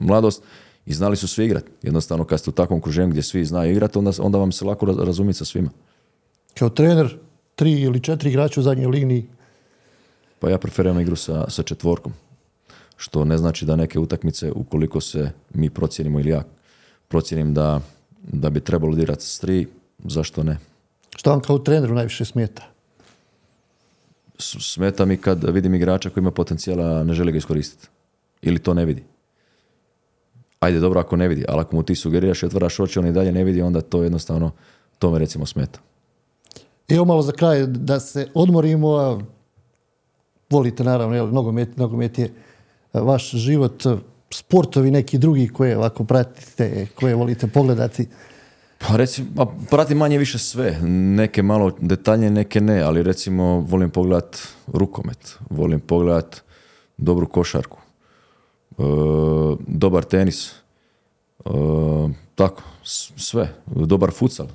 [0.00, 0.42] mladost,
[0.88, 1.70] i znali su svi igrati.
[1.82, 4.86] Jednostavno, kad ste u takvom okruženju gdje svi znaju igrati, onda, onda vam se lako
[4.86, 5.70] razumjeti sa svima.
[6.54, 7.18] Kao trener,
[7.54, 9.26] tri ili četiri igrača u zadnjoj liniji?
[10.38, 12.12] Pa ja preferiram igru sa, sa četvorkom.
[12.96, 16.42] Što ne znači da neke utakmice, ukoliko se mi procijenimo ili ja
[17.08, 17.80] procijenim da,
[18.22, 19.66] da bi trebalo dirati s tri,
[20.04, 20.58] zašto ne?
[21.16, 22.62] Što vam kao treneru najviše smeta?
[24.38, 27.88] Smeta mi kad vidim igrača koji ima potencijala, ne želi ga iskoristiti.
[28.42, 29.02] Ili to ne vidi
[30.60, 33.12] ajde dobro ako ne vidi, ali ako mu ti sugeriraš i otvaraš oči, on i
[33.12, 34.50] dalje ne vidi, onda to jednostavno,
[34.98, 35.78] to me recimo smeta.
[36.88, 39.20] Evo malo za kraj, da se odmorimo,
[40.50, 42.30] volite naravno, jel, nogomet, nogomet je
[42.92, 43.82] vaš život,
[44.30, 48.08] sportovi neki drugi koje ovako pratite, koje volite pogledati?
[48.78, 53.90] Pa recimo, pa pratim manje više sve, neke malo detaljnije, neke ne, ali recimo volim
[53.90, 56.42] pogledat rukomet, volim pogledat
[56.96, 57.78] dobru košarku,
[59.66, 60.52] dobar tenis,
[61.44, 61.50] e,
[62.34, 62.62] tako,
[63.16, 64.46] sve, dobar futsal,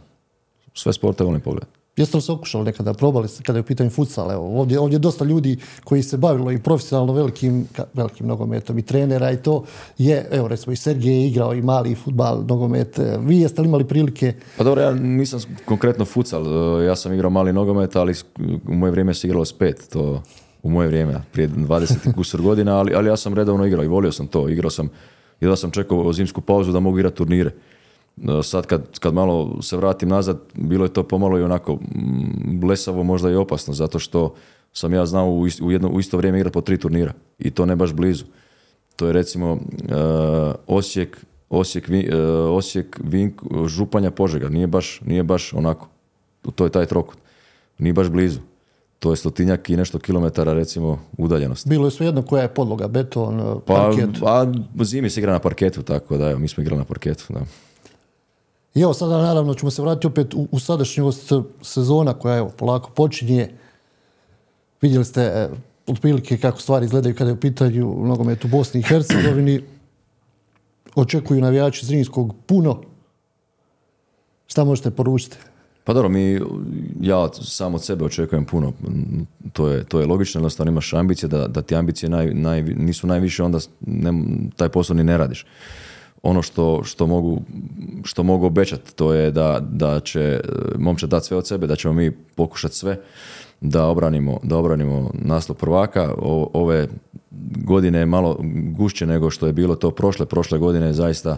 [0.73, 1.83] sve sporte volim pogledati.
[1.97, 4.31] Jeste li se okušali nekada, probali ste kada je u pitanju futsal?
[4.31, 8.81] Evo, ovdje, ovdje je dosta ljudi koji se bavilo i profesionalno velikim, velikim nogometom i
[8.81, 9.63] trenera i to
[9.97, 12.99] je, evo recimo i Sergej je igrao i mali futbal, nogomet.
[13.19, 14.33] Vi jeste li imali prilike?
[14.57, 16.43] Pa dobro, ja nisam konkretno futsal,
[16.81, 18.13] e, ja sam igrao mali nogomet, ali
[18.67, 20.21] u moje vrijeme se igralo s pet, to
[20.63, 24.11] u moje vrijeme, prije 20 kusur godina, ali, ali ja sam redovno igrao i volio
[24.11, 24.49] sam to.
[24.49, 24.89] Igrao sam,
[25.41, 27.51] jedva sam čekao zimsku pauzu da mogu igrati turnire.
[28.17, 32.59] E, sad kad, kad malo se vratim nazad, bilo je to pomalo i onako mm,
[32.59, 34.33] blesavo, možda i opasno, zato što
[34.73, 37.65] sam ja znao u, u, jedno, u isto vrijeme igrati po tri turnira i to
[37.65, 38.25] ne baš blizu.
[38.95, 39.59] To je recimo uh,
[40.67, 44.49] Osijek, Osijek, uh, Osijek Vink, Županja, Požega.
[44.49, 45.87] Nije baš, nije baš onako.
[46.55, 47.17] To je taj trokut.
[47.77, 48.39] Nije baš blizu
[49.03, 51.67] to je stotinjak i nešto kilometara recimo udaljenost.
[51.67, 54.09] Bilo je svejedno koja je podloga, beton, pa, parket?
[54.19, 54.45] Pa
[54.83, 57.23] zimi se igra na parketu, tako da evo, mi smo igrali na parketu.
[57.29, 57.39] Da.
[58.75, 61.31] I evo sada naravno ćemo se vratiti opet u, u sadašnjost
[61.61, 63.49] sezona koja evo polako počinje.
[64.81, 65.49] Vidjeli ste e,
[65.87, 69.63] otprilike kako stvari izgledaju kada je u pitanju nogomet u Bosni i Hercegovini.
[70.95, 72.81] Očekuju navijači Zrinskog puno.
[74.47, 75.37] Šta možete poručiti?
[75.83, 76.39] Pa dobro, mi,
[77.01, 78.73] ja sam od sebe očekujem puno,
[79.53, 83.07] to je, to je logično, jednostavno imaš ambicije, da, da ti ambicije naj, naj, nisu
[83.07, 84.13] najviše, onda ne,
[84.55, 85.45] taj posao ni ne radiš.
[86.23, 87.41] Ono što, što, mogu,
[88.03, 90.41] što mogu obećati, to je da, da će
[90.77, 92.99] momče dati sve od sebe, da ćemo mi pokušati sve
[93.61, 96.13] da obranimo, da obranimo naslov prvaka.
[96.17, 96.87] O, ove
[97.65, 98.37] godine je malo
[98.77, 100.25] gušće nego što je bilo to prošle.
[100.25, 101.37] Prošle godine je zaista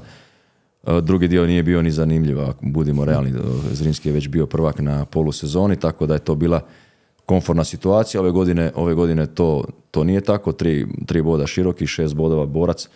[1.01, 3.33] Drugi dio nije bio ni zanimljiv, ako budimo realni.
[3.71, 6.61] Zrinski je već bio prvak na polusezoni, tako da je to bila
[7.25, 8.21] konforna situacija.
[8.21, 10.51] Ove godine, ove godine to, to nije tako.
[10.51, 12.89] Tri, tri boda široki, šest bodova borac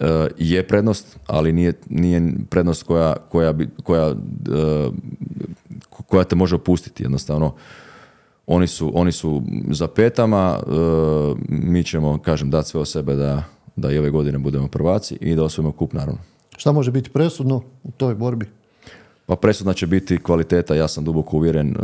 [0.00, 4.14] e, je prednost, ali nije, nije prednost koja, koja, bi, koja, e,
[5.90, 7.02] koja te može opustiti.
[7.02, 7.54] Jednostavno,
[8.46, 10.70] oni su, oni su za petama, e,
[11.48, 13.44] mi ćemo, kažem, dati sve o sebe da,
[13.76, 16.31] da i ove godine budemo prvaci i da osvojimo kup, naravno.
[16.56, 18.46] Šta može biti presudno u toj borbi?
[19.26, 20.74] Pa presudna će biti kvaliteta.
[20.74, 21.74] Ja sam duboko uvjeren e,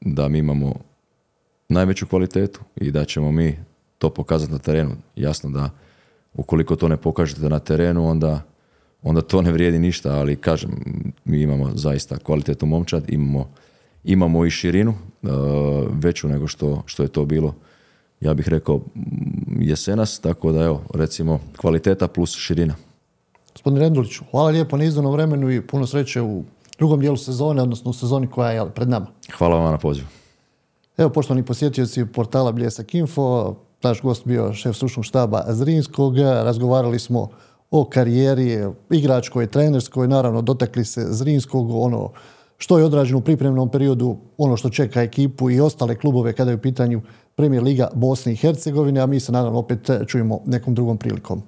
[0.00, 0.74] da mi imamo
[1.68, 3.58] najveću kvalitetu i da ćemo mi
[3.98, 4.90] to pokazati na terenu.
[5.16, 5.70] Jasno da
[6.34, 8.42] ukoliko to ne pokažete na terenu, onda,
[9.02, 10.70] onda to ne vrijedi ništa, ali kažem,
[11.24, 13.48] mi imamo zaista kvalitetnu momčad, imamo,
[14.04, 15.28] imamo i širinu, e,
[15.92, 17.54] veću nego što, što je to bilo,
[18.20, 18.80] ja bih rekao,
[19.58, 22.74] jesenas, tako da evo, recimo, kvaliteta plus širina.
[23.54, 26.42] Gospodin Renduliću, hvala lijepo na izdanom vremenu i puno sreće u
[26.78, 29.06] drugom dijelu sezone, odnosno u sezoni koja je pred nama.
[29.38, 30.06] Hvala vam na pozivu.
[30.96, 37.28] Evo, poštovani posjetioci portala Bljesak Info, naš gost bio šef stručnog štaba Zrinskog, razgovarali smo
[37.70, 42.10] o karijeri igračkoj, trenerskoj, naravno dotakli se Zrinskog, ono
[42.58, 46.56] što je odrađeno u pripremnom periodu, ono što čeka ekipu i ostale klubove kada je
[46.56, 47.02] u pitanju
[47.34, 51.42] Premijer Liga Bosne i Hercegovine, a mi se naravno opet čujemo nekom drugom prilikom.